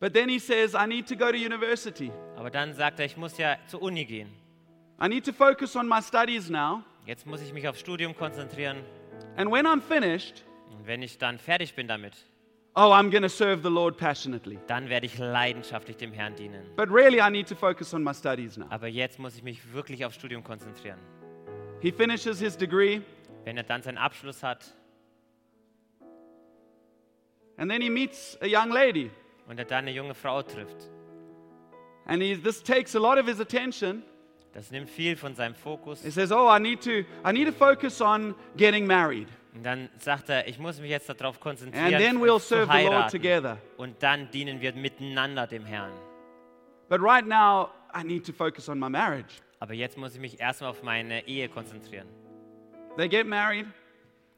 [0.00, 2.12] But then he says, I need to go to university.
[2.36, 4.28] aber dann sagt er, ich muss ja zur Uni gehen.
[5.02, 6.82] I need to focus on my studies now.
[7.06, 8.84] Jetzt muss ich mich aufs Studium konzentrieren
[9.36, 12.12] And when I'm finished, und wenn ich dann fertig bin damit,
[12.78, 14.58] oh, I'm going to serve the Lord passionately.
[14.68, 16.62] dann werde ich leidenschaftlich dem Herrn dienen.
[16.76, 18.66] But really, I need to focus on my studies now.
[18.70, 20.98] Aber jetzt muss ich mich wirklich aufs Studium konzentrieren.
[21.80, 23.00] He finishes his degree,
[23.44, 24.74] Wenn er dann seinen Abschluss hat
[27.56, 29.10] and then he meets a young lady.
[29.48, 30.88] und er dann eine junge Frau trifft,
[32.06, 34.02] And he, this takes a lot of his attention.
[34.54, 36.02] das nimmt viel von seinem Fokus.
[36.02, 39.28] He says, Oh, I need to, I need to focus on getting married.
[39.58, 42.70] Und dann sagt er, ich muss mich jetzt darauf And konzentrieren, then we'll zu serve
[42.72, 43.10] the Lord heiraten.
[43.10, 43.58] together.
[43.76, 45.90] Und dann dienen wir miteinander dem Herrn.
[46.88, 49.40] But right now, I need to focus on my marriage.
[49.58, 52.06] Aber jetzt muss ich mich erstmal auf meine Ehe konzentrieren.
[52.96, 53.66] They get married,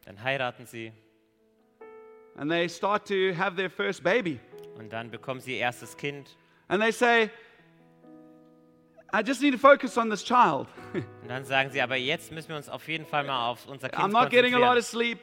[0.07, 0.91] Dann heiraten sie
[2.37, 4.41] and they start to have their first baby.
[4.79, 6.35] und dann bekommen sie ihr erstes Kind.
[6.69, 7.29] And they say,
[9.13, 10.67] I just need to focus on this child.
[10.95, 13.89] Und dann sagen sie, aber jetzt müssen wir uns auf jeden Fall mal auf unser
[13.89, 14.79] I'm Kind not getting a lot konzentrieren.
[14.79, 15.19] of sleep.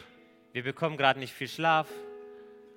[0.54, 1.88] Wir bekommen gerade nicht viel Schlaf.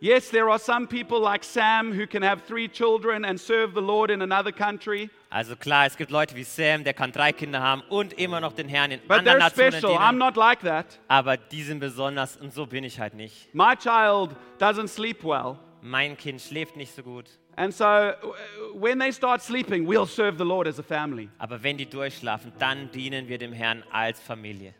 [0.03, 3.83] Yes, there are some people like Sam who can have three children and serve the
[3.83, 7.61] Lord in another country, Also klar, es gibt Leute wie Sam, der kann drei Kinder
[7.61, 9.97] haben und immer noch den Herrn in but anderen they're Nationen special.
[9.99, 10.19] I'm dienen.
[10.19, 10.87] not like that.
[11.09, 13.55] Aber die sind besonders und so bin ich halt nicht.
[13.55, 17.27] My child doesn't sleep well, Mein Kind schläft nicht so gut
[17.61, 18.15] And so uh,
[18.73, 21.29] when they start sleeping, we'll serve the Lord as a family.
[21.39, 24.73] Aber wenn die durchschlafen, dann dienen wir dem Herrn als Familie.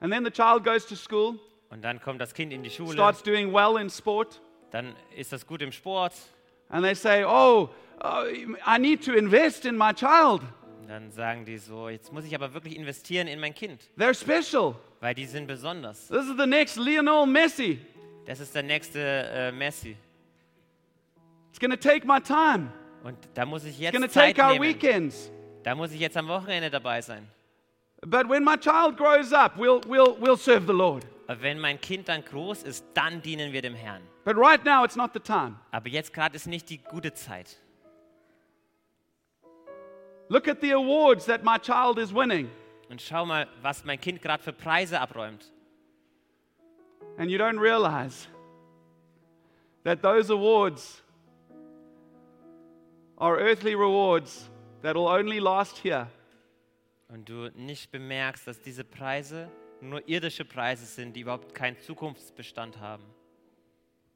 [0.00, 1.38] And then the child goes to school,
[1.70, 5.32] Und dann kommt das Kind in die Schule, starts doing well in sport, dann ist
[5.32, 6.12] das gut im Sport.
[6.68, 7.70] and they say, Oh,
[8.04, 8.26] uh,
[8.66, 10.42] I need to invest in my child.
[10.80, 14.12] Und dann sagen die so, jetzt muss ich aber wirklich investieren in mein Kind, They're
[14.12, 14.74] special.
[15.00, 16.08] weil die sind besonders.
[16.08, 17.80] This is the next Lionel Messi.
[18.26, 19.96] Das ist der nächste äh, Messi.
[21.58, 22.70] It's to take my time.
[23.02, 24.62] Und da muss ich It's jetzt to Zeit take our nehmen.
[24.62, 25.30] weekends.
[25.62, 27.26] Da muss ich jetzt am Wochenende dabei sein.
[28.02, 31.06] But when my child grows up, we'll, we'll, we'll serve the Lord.
[31.26, 34.02] Aber wenn mein Kind dann groß ist, dann dienen wir dem Herrn.
[34.24, 35.56] But right now, it's not the time.
[35.70, 37.56] Aber jetzt gerade ist nicht die gute Zeit.
[40.28, 42.50] Look at the awards that my child is winning.
[42.90, 45.50] Und schau mal, was mein Kind gerade für Preise abräumt.
[47.16, 48.28] And you don't realize
[49.84, 51.02] that those awards
[53.18, 54.50] are earthly rewards
[54.82, 56.08] that will only last here.
[57.08, 59.48] Und du nicht bemerkst, dass diese Preise
[59.80, 63.04] nur irdische Preise sind, die überhaupt keinen Zukunftsbestand haben.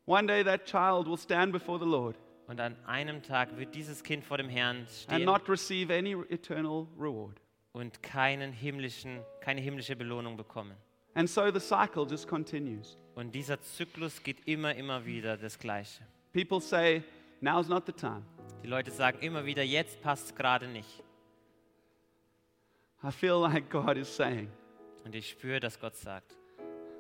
[0.07, 2.16] One day, that child will stand before the Lord
[2.48, 6.14] Und an einem Tag wird dieses Kind vor dem Herrn and stehen not receive any
[6.30, 7.40] eternal reward.
[7.72, 10.74] und keinen himmlischen, keine himmlische Belohnung bekommen.
[11.14, 12.98] And so the cycle just continues.
[13.14, 16.03] Und dieser Zyklus geht immer, immer wieder das Gleiche.
[16.32, 17.05] People say,
[17.40, 18.22] Now's not the time.
[18.62, 21.03] Die Leute sagen immer wieder, jetzt passt es gerade nicht.
[23.03, 24.51] I feel like God is saying,
[25.05, 26.36] Und ich spüre, dass Gott sagt,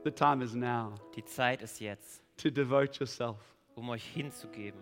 [0.04, 3.36] The time is now die Zeit ist jetzt, to devote yourself,
[3.74, 4.80] um euch hinzugeben,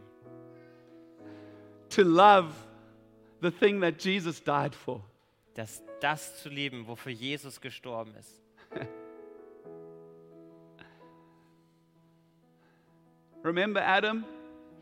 [1.91, 2.53] to love
[3.43, 5.03] the thing that Jesus died for.
[5.55, 8.41] das, das zu lieben, wofür Jesus gestorben ist.
[13.43, 14.25] Remember Adam?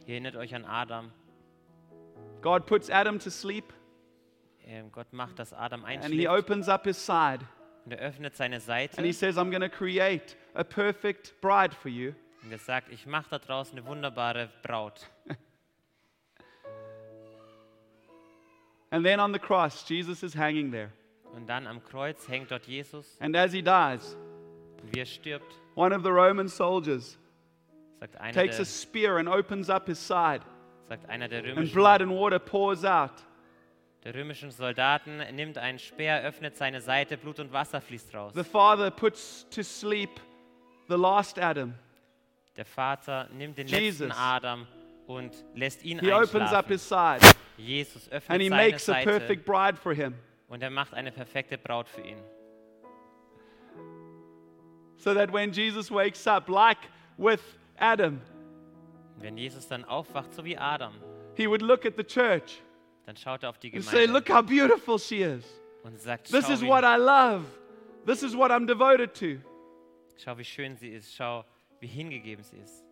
[0.06, 1.10] Ihr erinnert euch an Adam.
[2.46, 3.72] God puts Adam to sleep
[4.68, 7.40] Ähm, Gott macht, dass Adam and he opens up his side
[7.84, 11.74] und er öffnet seine Seite and he says, I'm going to create a perfect bride
[11.74, 12.14] for you.
[12.44, 15.10] und er sagt, ich mache da draußen eine wunderbare Braut.
[18.90, 20.92] And then on the cross, Jesus is hanging there.
[21.34, 23.16] Und dann am Kreuz hängt dort Jesus.
[23.20, 24.16] And as he dies,
[24.92, 27.18] Wie er stirbt, one of the Roman soldiers
[28.32, 30.42] takes a spear and opens up his side,
[30.88, 33.12] sagt einer der, and römischen, blood and water pours out.
[34.04, 38.32] der römischen Soldaten, nimmt einen Speer, öffnet seine Seite, Blut und Wasser fließt raus.
[38.34, 40.10] The Father puts to sleep
[40.88, 41.74] the last Adam.
[42.56, 44.06] Der Vater nimmt den Jesus.
[44.08, 44.66] letzten Adam
[45.06, 46.72] und lässt ihn He opens up einschlafen.
[46.72, 50.14] his side Jesus and öffnet he seine makes a Seite perfect bride for him
[50.48, 52.18] und er macht eine perfekte Braut für ihn.
[54.96, 56.78] so that when Jesus wakes up, like
[57.18, 57.40] with
[57.78, 58.20] Adam,
[59.18, 60.92] Wenn Jesus dann aufwacht, so wie Adam,
[61.34, 62.60] he would look at the church
[63.06, 65.44] dann schaut er auf die and say, Gemeinde Look how beautiful she is.
[65.84, 67.44] und sagt, This schau is wie, what I love.
[68.04, 69.40] This is what I'm devoted to.
[70.16, 71.44] schau wie schön sie ist, schau
[71.80, 72.84] wie hingegeben sie ist.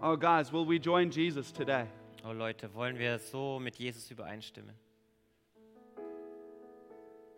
[0.00, 1.86] Oh, guys, will we join Jesus today?
[2.24, 4.74] Oh Leute, wollen wir so mit Jesus übereinstimmen?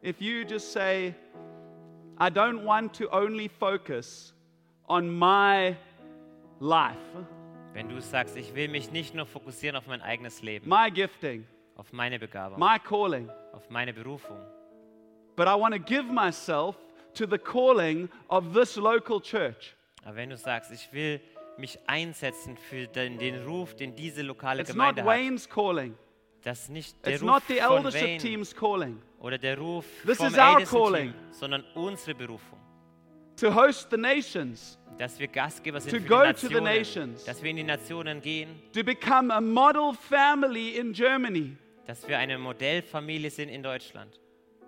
[0.02, 1.14] If you just say,
[2.18, 4.34] I don't want to only focus
[4.86, 5.76] on my
[6.60, 7.26] life,
[7.76, 11.46] Wenn du sagst, ich will mich nicht nur fokussieren auf mein eigenes Leben, my gifting,
[11.74, 14.38] auf meine Begabung, my calling, auf meine Berufung,
[15.36, 16.76] but I want to give myself
[17.12, 19.76] to the calling of this local church.
[20.06, 21.20] aber wenn du sagst, ich will
[21.58, 25.98] mich einsetzen für den, den Ruf, den diese lokale It's not Gemeinde hat, Wayne's calling.
[26.44, 29.02] das ist nicht der It's Ruf not the von eldership Wayne team's calling.
[29.18, 31.12] oder der Ruf This vom is our Ältesten calling.
[31.12, 32.58] Team, sondern unsere Berufung.
[33.36, 36.64] To host the nations, Dass wir Gastgeber sind To für go die to the Nationen,
[36.64, 37.24] nations.
[37.24, 41.56] dass wir in die Nationen gehen, to become a model family in Germany,
[41.86, 44.18] dass wir eine Modellfamilie sind in Deutschland.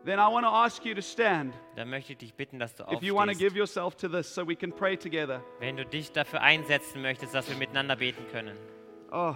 [0.04, 2.84] then I want to ask you to stand Dann möchte ich dich bitten, dass du
[2.92, 5.42] if you want to aufstehst, give yourself to this so we can pray together.
[5.60, 8.56] wenn du dich dafür einsetzen möchtest, dass wir miteinander beten können.
[9.10, 9.34] Oh.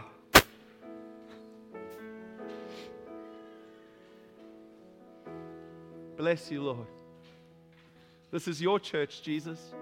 [6.16, 6.86] Bless you, Lord.
[8.32, 9.74] This is your church, Jesus.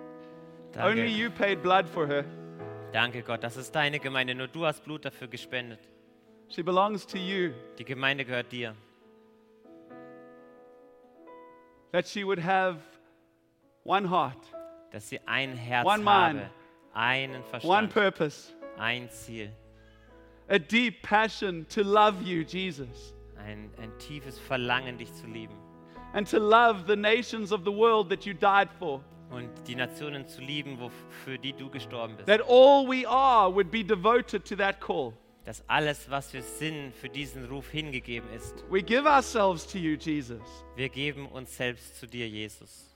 [0.77, 2.25] Only Danke, you paid blood for her.
[2.93, 4.35] danke Gott, das ist deine Gemeinde.
[4.35, 5.79] Nur du hast Blut dafür gespendet.
[6.49, 7.53] She belongs to you.
[7.79, 8.75] Die Gemeinde gehört dir.
[11.93, 12.81] That she would have
[13.85, 14.45] one heart,
[14.91, 16.51] Dass sie ein Herz One habe, mind.
[16.93, 19.53] einen one Verstand, purpose, ein Ziel,
[20.49, 25.70] a deep passion to love you, Jesus, ein, ein tiefes Verlangen, dich zu lieben
[26.13, 29.01] and to love the nations of the world that you died for.
[29.31, 30.91] und die Nationen zu lieben, wo,
[31.25, 32.27] für die du gestorben bist.
[32.27, 35.13] That all we are would be devoted to that call.
[35.45, 38.65] dass alles, was wir sind, für diesen Ruf hingegeben ist.
[38.71, 40.43] We give ourselves to you, Jesus.
[40.77, 42.95] Wir geben uns selbst zu dir, Jesus.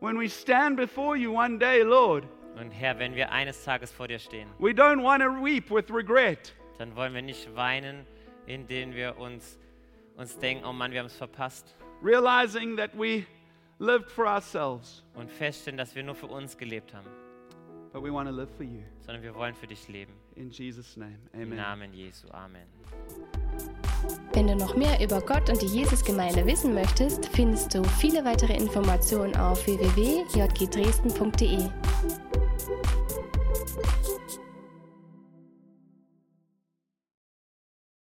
[0.00, 2.24] When we stand before you one day, Lord,
[2.56, 5.84] Und Herr, wenn wir eines Tages vor dir stehen, we don't want to weep with
[5.94, 6.52] regret.
[6.78, 8.04] dann wollen wir nicht weinen,
[8.46, 9.58] indem wir uns,
[10.16, 11.74] uns denken, oh Mann, wir haben es verpasst.
[12.02, 13.26] Realizing that we
[13.78, 17.08] lived for ourselves, Und feststellen, dass wir nur für uns gelebt haben,
[17.92, 18.82] but we want to live for you.
[19.00, 20.12] sondern wir wollen für dich leben.
[20.34, 21.56] In Jesus' name, Im amen.
[21.56, 22.26] Namen Jesu.
[22.30, 22.62] Amen.
[24.32, 28.54] Wenn du noch mehr über Gott und die Jesusgemeinde wissen möchtest, findest du viele weitere
[28.56, 31.68] Informationen auf www.jgdresden.de.